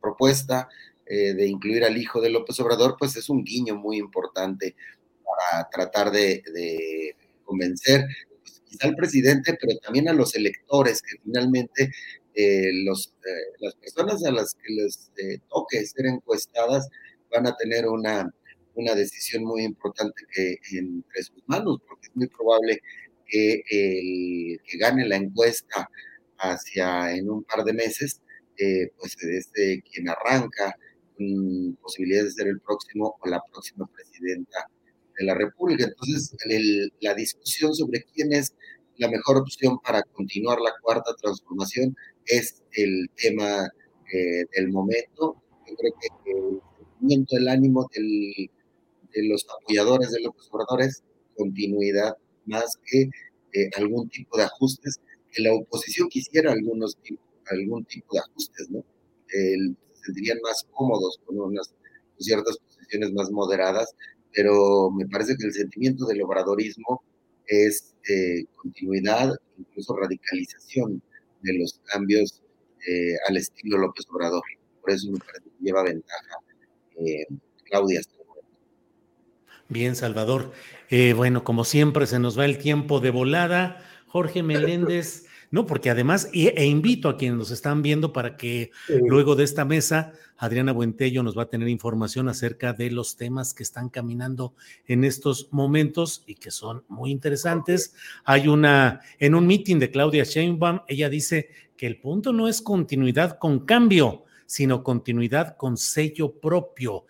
propuesta 0.01 0.69
de 1.07 1.45
incluir 1.45 1.83
al 1.83 1.97
hijo 1.97 2.19
de 2.19 2.31
López 2.31 2.59
Obrador, 2.59 2.95
pues 2.97 3.15
es 3.15 3.29
un 3.29 3.43
guiño 3.43 3.75
muy 3.75 3.97
importante 3.97 4.75
para 5.23 5.69
tratar 5.69 6.11
de, 6.11 7.15
convencer 7.43 8.05
pues, 8.41 8.61
quizá 8.67 8.87
al 8.87 8.95
presidente, 8.95 9.55
pero 9.59 9.77
también 9.77 10.09
a 10.09 10.13
los 10.13 10.35
electores 10.35 11.01
que 11.01 11.17
finalmente 11.23 11.91
eh, 12.33 12.71
los, 12.83 13.13
eh, 13.25 13.53
las 13.59 13.75
personas 13.75 14.25
a 14.25 14.31
las 14.31 14.55
que 14.55 14.73
les 14.73 15.11
eh, 15.17 15.39
toque 15.49 15.85
ser 15.85 16.07
encuestadas 16.07 16.89
van 17.31 17.47
a 17.47 17.55
tener 17.55 17.87
una, 17.87 18.29
una 18.73 18.93
decisión 18.93 19.43
muy 19.45 19.63
importante 19.63 20.23
que 20.33 20.57
entre 20.71 21.23
sus 21.23 21.43
manos, 21.47 21.79
porque 21.87 22.07
es 22.07 22.15
muy 22.15 22.27
probable 22.27 22.81
que 23.27 23.63
el 23.69 24.59
que 24.65 24.77
gane 24.77 25.07
la 25.07 25.15
encuesta 25.15 25.89
hacia 26.39 27.15
en 27.15 27.29
un 27.29 27.43
par 27.43 27.63
de 27.63 27.73
meses, 27.73 28.21
pues 28.97 29.15
es 29.23 29.49
quien 29.91 30.09
arranca 30.09 30.75
con 31.17 31.77
posibilidades 31.81 32.35
de 32.35 32.43
ser 32.43 32.47
el 32.51 32.59
próximo 32.61 33.15
o 33.19 33.27
la 33.27 33.41
próxima 33.51 33.87
presidenta 33.87 34.69
de 35.17 35.25
la 35.25 35.33
República. 35.33 35.85
Entonces, 35.85 36.35
la 37.01 37.13
discusión 37.13 37.73
sobre 37.73 38.03
quién 38.13 38.33
es 38.33 38.53
la 38.97 39.09
mejor 39.09 39.37
opción 39.37 39.77
para 39.79 40.01
continuar 40.03 40.59
la 40.61 40.73
cuarta 40.81 41.13
transformación 41.21 41.95
es 42.25 42.63
el 42.73 43.09
tema 43.15 43.67
eh, 44.13 44.45
del 44.55 44.69
momento. 44.69 45.41
Yo 45.67 45.75
creo 45.75 45.93
que 45.99 46.31
el 46.31 46.61
sentimiento, 46.77 47.37
el 47.37 47.47
ánimo 47.47 47.89
de 47.93 48.49
los 49.27 49.45
apoyadores 49.61 50.11
de 50.11 50.21
los 50.21 50.29
observadores, 50.29 51.03
continuidad 51.35 52.15
más 52.45 52.77
que 52.85 53.09
eh, 53.53 53.69
algún 53.77 54.09
tipo 54.09 54.37
de 54.37 54.43
ajustes, 54.43 54.99
que 55.35 55.43
la 55.43 55.53
oposición 55.53 56.07
quisiera 56.07 56.51
algunos 56.51 56.97
algún 57.51 57.83
tipo 57.85 58.13
de 58.13 58.19
ajustes, 58.19 58.69
¿no? 58.69 58.83
se 59.27 60.05
sentirían 60.05 60.39
más 60.41 60.65
cómodos 60.71 61.19
con 61.25 61.39
unas 61.39 61.73
ciertas 62.17 62.57
posiciones 62.57 63.11
más 63.11 63.29
moderadas, 63.31 63.93
pero 64.33 64.89
me 64.91 65.07
parece 65.07 65.35
que 65.35 65.45
el 65.45 65.53
sentimiento 65.53 66.05
del 66.05 66.21
obradorismo 66.21 67.03
es 67.47 67.93
eh, 68.09 68.45
continuidad, 68.55 69.33
incluso 69.57 69.95
radicalización 69.95 71.01
de 71.41 71.53
los 71.57 71.79
cambios 71.85 72.41
eh, 72.87 73.15
al 73.27 73.37
estilo 73.37 73.77
López 73.77 74.05
Obrador. 74.09 74.43
Por 74.81 74.91
eso 74.91 75.11
me 75.11 75.19
parece 75.19 75.45
que 75.45 75.65
lleva 75.65 75.83
ventaja 75.83 76.37
eh, 76.97 77.25
Claudia. 77.65 78.01
Bien, 79.67 79.95
Salvador. 79.95 80.53
Bueno, 81.15 81.43
como 81.43 81.63
siempre, 81.65 82.05
se 82.05 82.19
nos 82.19 82.37
va 82.37 82.45
el 82.45 82.59
tiempo 82.59 82.99
de 82.99 83.09
volada. 83.09 83.83
Jorge 84.15 84.43
Meléndez, 84.43 85.25
no, 85.51 85.65
porque 85.65 85.89
además, 85.89 86.29
e, 86.33 86.65
invito 86.65 87.09
a 87.09 87.17
quienes 87.17 87.37
nos 87.37 87.51
están 87.51 87.81
viendo 87.81 88.13
para 88.13 88.37
que 88.37 88.71
luego 88.87 89.35
de 89.35 89.43
esta 89.43 89.65
mesa 89.65 90.13
Adriana 90.37 90.71
Buentello 90.71 91.21
nos 91.21 91.37
va 91.37 91.43
a 91.43 91.49
tener 91.49 91.67
información 91.67 92.29
acerca 92.29 92.71
de 92.71 92.91
los 92.91 93.17
temas 93.17 93.53
que 93.53 93.63
están 93.63 93.89
caminando 93.89 94.53
en 94.87 95.03
estos 95.03 95.49
momentos 95.51 96.23
y 96.25 96.35
que 96.35 96.49
son 96.49 96.85
muy 96.87 97.11
interesantes. 97.11 97.93
Hay 98.23 98.47
una, 98.47 99.01
en 99.19 99.35
un 99.35 99.45
meeting 99.47 99.79
de 99.79 99.91
Claudia 99.91 100.23
Sheinbaum, 100.23 100.79
ella 100.87 101.09
dice 101.09 101.49
que 101.75 101.85
el 101.85 101.99
punto 101.99 102.31
no 102.31 102.47
es 102.47 102.61
continuidad 102.61 103.37
con 103.37 103.65
cambio, 103.65 104.23
sino 104.45 104.83
continuidad 104.83 105.57
con 105.57 105.77
sello 105.77 106.33
propio. 106.39 107.05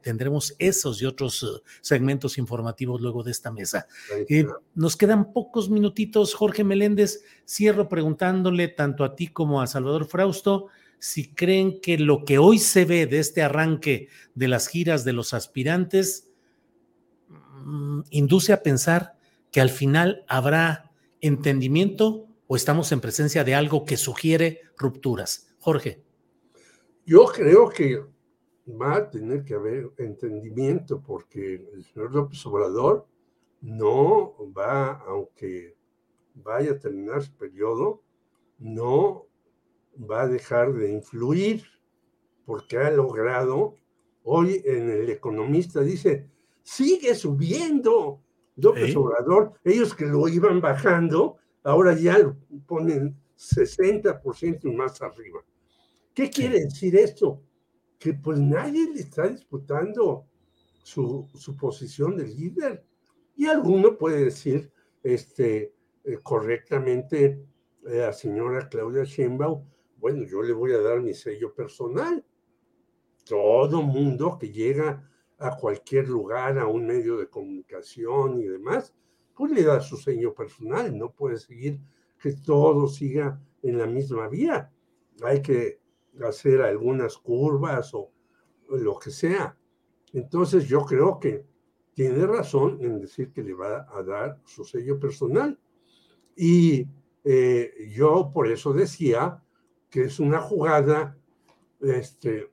tendremos 0.00 0.54
esos 0.58 1.02
y 1.02 1.06
otros 1.06 1.42
uh, 1.42 1.60
segmentos 1.80 2.38
informativos 2.38 3.00
luego 3.00 3.22
de 3.22 3.32
esta 3.32 3.50
mesa. 3.50 3.86
Eh, 4.28 4.46
nos 4.74 4.96
quedan 4.96 5.32
pocos 5.32 5.68
minutitos, 5.68 6.34
Jorge 6.34 6.64
Meléndez. 6.64 7.22
Cierro 7.46 7.88
preguntándole 7.88 8.68
tanto 8.68 9.04
a 9.04 9.14
ti 9.14 9.28
como 9.28 9.60
a 9.60 9.66
Salvador 9.66 10.06
Frausto 10.06 10.68
si 10.98 11.28
creen 11.34 11.80
que 11.80 11.98
lo 11.98 12.24
que 12.24 12.38
hoy 12.38 12.58
se 12.58 12.84
ve 12.84 13.06
de 13.06 13.18
este 13.18 13.42
arranque 13.42 14.08
de 14.34 14.48
las 14.48 14.68
giras 14.68 15.04
de 15.04 15.12
los 15.12 15.34
aspirantes 15.34 16.30
mm, 17.28 18.00
induce 18.10 18.52
a 18.52 18.62
pensar 18.62 19.16
que 19.50 19.60
al 19.60 19.70
final 19.70 20.24
habrá 20.28 20.90
entendimiento 21.20 22.26
o 22.46 22.56
estamos 22.56 22.92
en 22.92 23.00
presencia 23.00 23.44
de 23.44 23.54
algo 23.54 23.84
que 23.84 23.96
sugiere 23.96 24.62
rupturas. 24.76 25.48
Jorge. 25.58 26.05
Yo 27.06 27.26
creo 27.26 27.68
que 27.68 28.04
va 28.68 28.96
a 28.96 29.08
tener 29.10 29.44
que 29.44 29.54
haber 29.54 29.92
entendimiento 29.96 31.00
porque 31.00 31.54
el 31.72 31.84
señor 31.84 32.12
López 32.12 32.44
Obrador 32.46 33.06
no 33.60 34.34
va, 34.52 34.90
aunque 35.06 35.76
vaya 36.34 36.72
a 36.72 36.78
terminar 36.80 37.22
su 37.22 37.32
periodo, 37.36 38.02
no 38.58 39.24
va 39.98 40.22
a 40.22 40.26
dejar 40.26 40.72
de 40.72 40.90
influir 40.90 41.62
porque 42.44 42.76
ha 42.76 42.90
logrado, 42.90 43.76
hoy 44.24 44.60
en 44.64 44.90
el 44.90 45.08
economista 45.08 45.82
dice, 45.82 46.28
sigue 46.64 47.14
subiendo 47.14 48.20
López 48.56 48.96
Obrador, 48.96 49.52
ellos 49.62 49.94
que 49.94 50.06
lo 50.06 50.26
iban 50.26 50.60
bajando, 50.60 51.36
ahora 51.62 51.94
ya 51.94 52.18
lo 52.18 52.36
ponen 52.66 53.16
60% 53.36 54.74
más 54.74 55.00
arriba. 55.02 55.44
¿Qué 56.16 56.30
quiere 56.30 56.60
decir 56.60 56.96
esto? 56.96 57.42
Que 57.98 58.14
pues 58.14 58.40
nadie 58.40 58.90
le 58.90 59.00
está 59.00 59.28
disputando 59.28 60.26
su, 60.82 61.28
su 61.34 61.54
posición 61.54 62.16
de 62.16 62.26
líder. 62.26 62.86
Y 63.36 63.44
alguno 63.44 63.98
puede 63.98 64.24
decir 64.24 64.72
este, 65.02 65.74
eh, 66.04 66.18
correctamente 66.22 67.44
a 67.86 67.90
la 67.90 68.12
señora 68.14 68.66
Claudia 68.66 69.04
Sheinbaum, 69.04 69.62
bueno, 69.98 70.24
yo 70.24 70.40
le 70.40 70.54
voy 70.54 70.72
a 70.72 70.80
dar 70.80 71.02
mi 71.02 71.12
sello 71.12 71.54
personal. 71.54 72.24
Todo 73.26 73.82
mundo 73.82 74.38
que 74.40 74.50
llega 74.50 75.06
a 75.36 75.54
cualquier 75.58 76.08
lugar, 76.08 76.58
a 76.58 76.66
un 76.66 76.86
medio 76.86 77.18
de 77.18 77.28
comunicación 77.28 78.40
y 78.40 78.46
demás, 78.46 78.94
pues 79.34 79.52
le 79.52 79.64
da 79.64 79.82
su 79.82 79.98
sello 79.98 80.34
personal. 80.34 80.96
No 80.96 81.12
puede 81.12 81.36
seguir 81.36 81.78
que 82.18 82.32
todo 82.32 82.88
siga 82.88 83.38
en 83.62 83.76
la 83.76 83.86
misma 83.86 84.28
vía. 84.28 84.72
Hay 85.22 85.42
que 85.42 85.84
hacer 86.24 86.62
algunas 86.62 87.16
curvas 87.16 87.92
o, 87.94 88.12
lo 88.68 88.98
que 88.98 89.10
sea. 89.10 89.56
Entonces 90.12 90.66
yo 90.66 90.84
creo 90.84 91.20
que 91.20 91.44
tiene 91.94 92.26
razón 92.26 92.78
en 92.80 93.00
decir 93.00 93.32
que 93.32 93.42
le 93.42 93.54
va 93.54 93.86
a 93.90 94.02
dar 94.02 94.40
su 94.44 94.64
sello 94.64 94.98
personal. 94.98 95.58
Y 96.34 96.86
eh, 97.24 97.92
yo 97.94 98.30
por 98.32 98.48
eso 98.50 98.72
decía 98.72 99.42
que 99.88 100.04
es 100.04 100.18
una 100.18 100.40
jugada 100.40 101.16
este, 101.80 102.50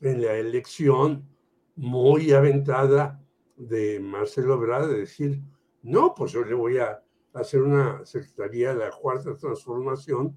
en 0.00 0.20
la 0.20 0.34
elección 0.34 1.28
muy 1.76 2.32
aventada 2.32 3.22
de 3.56 4.00
Marcelo 4.00 4.54
Ebrard 4.54 4.88
de 4.88 4.98
decir, 4.98 5.40
no, 5.82 6.14
pues 6.14 6.32
yo 6.32 6.44
le 6.44 6.54
voy 6.54 6.78
a 6.78 7.02
hacer 7.32 7.62
una 7.62 8.04
secretaría 8.04 8.74
de 8.74 8.84
la 8.86 8.90
cuarta 8.90 9.36
transformación 9.36 10.36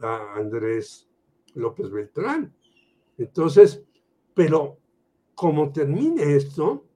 a 0.00 0.34
Andrés 0.34 1.07
López 1.58 1.90
Beltrán. 1.90 2.54
Entonces, 3.16 3.84
pero 4.34 4.78
como 5.34 5.72
termine 5.72 6.34
esto, 6.34 6.86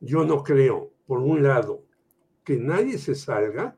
yo 0.00 0.24
no 0.24 0.42
creo, 0.42 0.92
por 1.06 1.20
un 1.20 1.42
lado, 1.42 1.84
que 2.44 2.56
nadie 2.56 2.98
se 2.98 3.14
salga 3.14 3.76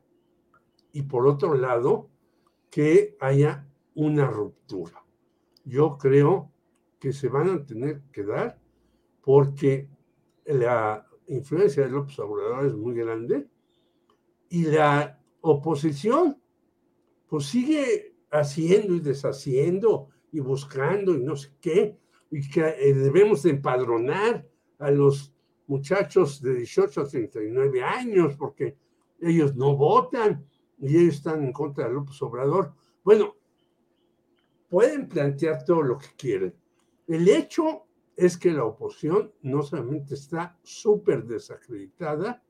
y 0.93 1.03
por 1.03 1.27
otro 1.27 1.55
lado, 1.55 2.09
que 2.71 3.17
haya 3.21 3.69
una 3.95 4.27
ruptura. 4.31 5.05
Yo 5.65 5.99
creo 5.99 6.51
que 6.99 7.13
se 7.13 7.29
van 7.29 7.51
a 7.51 7.67
tener 7.67 8.03
que 8.13 8.25
dar 8.25 8.59
porque 9.21 9.89
la 10.45 11.07
influencia 11.27 11.85
de 11.85 11.91
López 11.91 12.19
Obrador 12.19 12.67
es 12.67 12.75
muy 12.75 12.95
grande 12.95 13.49
y 14.49 14.65
la 14.65 15.21
oposición 15.41 16.41
pues 17.29 17.47
sigue 17.47 18.12
haciendo 18.33 18.95
y 18.95 19.01
deshaciendo 19.01 20.09
y 20.33 20.41
buscando 20.41 21.15
y 21.15 21.23
no 21.23 21.37
sé 21.37 21.51
qué, 21.61 21.99
y 22.31 22.49
que 22.49 22.61
eh, 22.67 22.95
debemos 22.95 23.43
de 23.43 23.51
empadronar 23.51 24.49
a 24.79 24.91
los 24.91 25.35
muchachos 25.67 26.41
de 26.41 26.55
18 26.55 27.03
a 27.03 27.07
39 27.07 27.83
años 27.83 28.35
porque 28.37 28.77
ellos 29.21 29.55
no 29.55 29.77
votan 29.77 30.45
y 30.79 30.97
ellos 30.97 31.17
están 31.17 31.45
en 31.45 31.53
contra 31.53 31.87
de 31.87 31.95
López 31.95 32.21
Obrador. 32.23 32.75
Bueno, 33.05 33.37
pueden 34.69 35.09
plantear 35.09 35.65
todo 35.65 35.83
lo 35.83 35.99
que 35.99 36.09
quieren. 36.17 36.55
El 37.07 37.29
hecho 37.29 37.87
es 38.17 38.37
que 38.37 38.51
la 38.51 38.65
oposición 38.65 39.33
no 39.43 39.63
solamente 39.63 40.15
está 40.15 40.59
súper 40.63 41.25
desacreditada, 41.25 42.43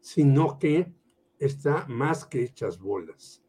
sino 0.00 0.58
que 0.58 0.92
está 1.38 1.86
más 1.88 2.24
que 2.24 2.42
hechas 2.42 2.78
bolas. 2.78 3.42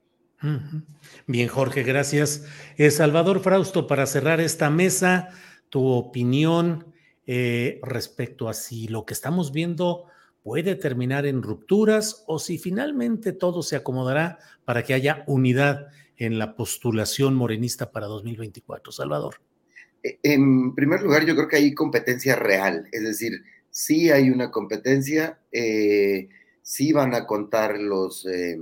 Bien, 1.27 1.47
Jorge, 1.47 1.83
gracias. 1.83 2.45
Eh, 2.77 2.91
Salvador 2.91 3.41
Frausto, 3.41 3.87
para 3.87 4.05
cerrar 4.05 4.39
esta 4.39 4.69
mesa, 4.69 5.29
tu 5.69 5.85
opinión 5.87 6.85
eh, 7.27 7.79
respecto 7.83 8.49
a 8.49 8.53
si 8.53 8.87
lo 8.87 9.05
que 9.05 9.13
estamos 9.13 9.51
viendo 9.51 10.05
puede 10.43 10.75
terminar 10.75 11.25
en 11.25 11.43
rupturas 11.43 12.23
o 12.27 12.39
si 12.39 12.57
finalmente 12.57 13.33
todo 13.33 13.61
se 13.61 13.75
acomodará 13.75 14.39
para 14.65 14.83
que 14.83 14.93
haya 14.93 15.23
unidad 15.27 15.89
en 16.17 16.39
la 16.39 16.55
postulación 16.55 17.35
morenista 17.35 17.91
para 17.91 18.07
2024. 18.07 18.91
Salvador. 18.91 19.35
E, 20.03 20.19
en 20.23 20.73
primer 20.75 21.01
lugar, 21.01 21.25
yo 21.25 21.35
creo 21.35 21.47
que 21.47 21.57
hay 21.57 21.73
competencia 21.73 22.35
real, 22.35 22.87
es 22.91 23.03
decir, 23.03 23.43
sí 23.69 24.11
hay 24.11 24.29
una 24.29 24.51
competencia, 24.51 25.39
eh, 25.51 26.29
sí 26.61 26.93
van 26.93 27.13
a 27.13 27.25
contar 27.25 27.79
los, 27.79 28.25
eh, 28.25 28.57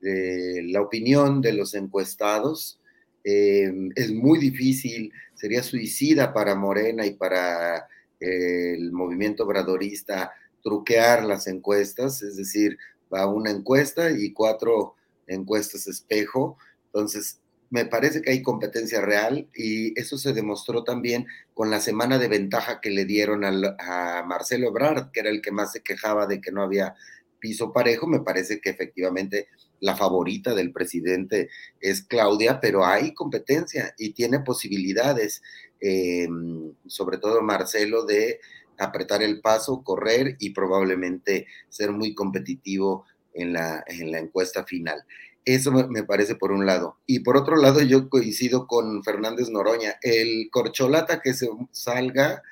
la 0.00 0.80
opinión 0.80 1.40
de 1.40 1.52
los 1.52 1.74
encuestados. 1.74 2.80
Eh, 3.24 3.72
es 3.94 4.12
muy 4.12 4.38
difícil, 4.38 5.12
sería 5.34 5.62
suicida 5.62 6.32
para 6.32 6.54
Morena 6.54 7.04
y 7.04 7.14
para 7.14 7.88
el 8.20 8.90
movimiento 8.92 9.44
obradorista 9.44 10.32
truquear 10.62 11.24
las 11.24 11.46
encuestas, 11.46 12.22
es 12.22 12.36
decir, 12.36 12.78
va 13.12 13.26
una 13.26 13.50
encuesta 13.50 14.10
y 14.10 14.32
cuatro 14.32 14.94
encuestas 15.26 15.86
espejo. 15.86 16.58
Entonces, 16.86 17.40
me 17.70 17.84
parece 17.84 18.22
que 18.22 18.30
hay 18.30 18.42
competencia 18.42 19.00
real 19.00 19.48
y 19.54 19.98
eso 20.00 20.16
se 20.16 20.32
demostró 20.32 20.84
también 20.84 21.26
con 21.54 21.70
la 21.70 21.80
semana 21.80 22.18
de 22.18 22.28
ventaja 22.28 22.80
que 22.80 22.90
le 22.90 23.04
dieron 23.04 23.44
a 23.44 24.24
Marcelo 24.26 24.68
Ebrard, 24.68 25.10
que 25.10 25.20
era 25.20 25.30
el 25.30 25.42
que 25.42 25.52
más 25.52 25.72
se 25.72 25.82
quejaba 25.82 26.26
de 26.26 26.40
que 26.40 26.50
no 26.50 26.62
había 26.62 26.94
piso 27.40 27.72
parejo. 27.72 28.06
Me 28.06 28.20
parece 28.20 28.60
que 28.60 28.70
efectivamente 28.70 29.48
la 29.80 29.96
favorita 29.96 30.54
del 30.54 30.72
presidente 30.72 31.48
es 31.80 32.02
Claudia, 32.02 32.60
pero 32.60 32.84
hay 32.84 33.14
competencia 33.14 33.94
y 33.98 34.12
tiene 34.12 34.40
posibilidades, 34.40 35.42
em, 35.80 36.72
sobre 36.86 37.18
todo 37.18 37.42
Marcelo, 37.42 38.04
de 38.04 38.40
apretar 38.78 39.22
el 39.22 39.40
paso, 39.40 39.82
correr 39.82 40.36
y 40.38 40.50
probablemente 40.50 41.46
ser 41.68 41.92
muy 41.92 42.14
competitivo 42.14 43.04
en 43.34 43.52
la, 43.52 43.84
en 43.86 44.10
la 44.12 44.18
encuesta 44.18 44.64
final. 44.64 45.04
Eso 45.44 45.72
me 45.72 46.04
parece 46.04 46.34
por 46.34 46.52
un 46.52 46.66
lado. 46.66 46.98
Y 47.06 47.20
por 47.20 47.36
otro 47.36 47.56
lado, 47.56 47.80
yo 47.80 48.10
coincido 48.10 48.66
con 48.66 49.02
Fernández 49.02 49.48
Noroña. 49.48 49.94
El 50.02 50.50
corcholata 50.50 51.20
que 51.22 51.32
se 51.32 51.48
salga, 51.72 52.42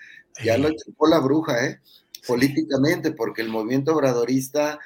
ya 0.42 0.56
lo 0.56 0.70
chupó 0.70 1.06
la 1.06 1.18
bruja, 1.18 1.66
¿eh? 1.66 1.80
políticamente, 2.26 3.12
porque 3.12 3.42
el 3.42 3.48
movimiento 3.48 3.94
obradorista 3.94 4.78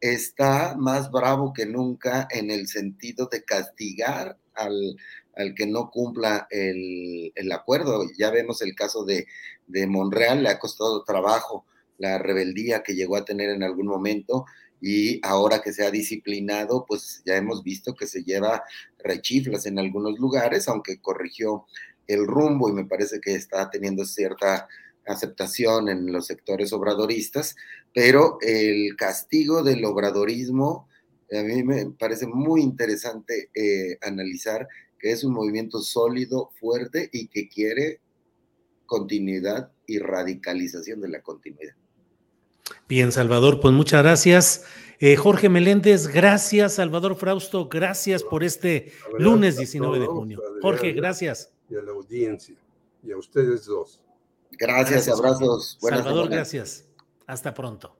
está 0.00 0.76
más 0.76 1.10
bravo 1.10 1.52
que 1.52 1.66
nunca 1.66 2.26
en 2.30 2.50
el 2.50 2.66
sentido 2.68 3.28
de 3.30 3.44
castigar 3.44 4.38
al, 4.54 4.96
al 5.36 5.54
que 5.54 5.66
no 5.66 5.90
cumpla 5.90 6.46
el, 6.50 7.32
el, 7.34 7.52
acuerdo. 7.52 8.04
Ya 8.18 8.30
vemos 8.30 8.62
el 8.62 8.74
caso 8.74 9.04
de, 9.04 9.26
de 9.66 9.86
Monreal, 9.86 10.42
le 10.42 10.50
ha 10.50 10.58
costado 10.58 11.04
trabajo 11.04 11.64
la 11.98 12.18
rebeldía 12.18 12.82
que 12.82 12.94
llegó 12.94 13.16
a 13.16 13.24
tener 13.24 13.50
en 13.50 13.62
algún 13.62 13.86
momento 13.86 14.46
y 14.80 15.20
ahora 15.22 15.60
que 15.60 15.72
se 15.72 15.84
ha 15.84 15.90
disciplinado, 15.90 16.86
pues 16.86 17.22
ya 17.26 17.36
hemos 17.36 17.62
visto 17.62 17.94
que 17.94 18.06
se 18.06 18.24
lleva 18.24 18.62
rechiflas 18.98 19.66
en 19.66 19.78
algunos 19.78 20.18
lugares, 20.18 20.68
aunque 20.68 21.00
corrigió 21.00 21.66
el 22.06 22.26
rumbo 22.26 22.68
y 22.68 22.72
me 22.72 22.86
parece 22.86 23.20
que 23.20 23.34
está 23.34 23.68
teniendo 23.70 24.04
cierta 24.06 24.66
aceptación 25.06 25.88
en 25.88 26.12
los 26.12 26.26
sectores 26.26 26.72
obradoristas, 26.72 27.56
pero 27.94 28.38
el 28.40 28.96
castigo 28.96 29.62
del 29.62 29.84
obradorismo, 29.84 30.88
a 31.32 31.42
mí 31.42 31.62
me 31.62 31.86
parece 31.86 32.26
muy 32.26 32.62
interesante 32.62 33.50
eh, 33.54 33.98
analizar 34.02 34.68
que 34.98 35.12
es 35.12 35.24
un 35.24 35.32
movimiento 35.32 35.80
sólido, 35.80 36.50
fuerte 36.60 37.08
y 37.12 37.28
que 37.28 37.48
quiere 37.48 38.00
continuidad 38.86 39.72
y 39.86 39.98
radicalización 39.98 41.00
de 41.00 41.08
la 41.08 41.22
continuidad. 41.22 41.74
Bien, 42.88 43.10
Salvador, 43.10 43.60
pues 43.60 43.72
muchas 43.72 44.02
gracias. 44.02 44.64
Eh, 44.98 45.16
Jorge 45.16 45.48
Meléndez, 45.48 46.08
gracias. 46.08 46.74
Salvador 46.74 47.16
Frausto, 47.16 47.68
gracias 47.68 48.22
por 48.22 48.44
este 48.44 48.92
lunes 49.18 49.56
19 49.56 49.98
de 49.98 50.06
junio. 50.06 50.42
Jorge, 50.60 50.92
gracias. 50.92 51.52
Y 51.70 51.76
a 51.76 51.82
la 51.82 51.92
audiencia, 51.92 52.56
y 53.02 53.12
a 53.12 53.16
ustedes 53.16 53.64
dos. 53.64 54.00
Gracias, 54.52 55.08
abrazos. 55.08 55.78
Salvador, 55.80 56.28
gracias. 56.28 56.84
Hasta 57.26 57.54
pronto. 57.54 57.99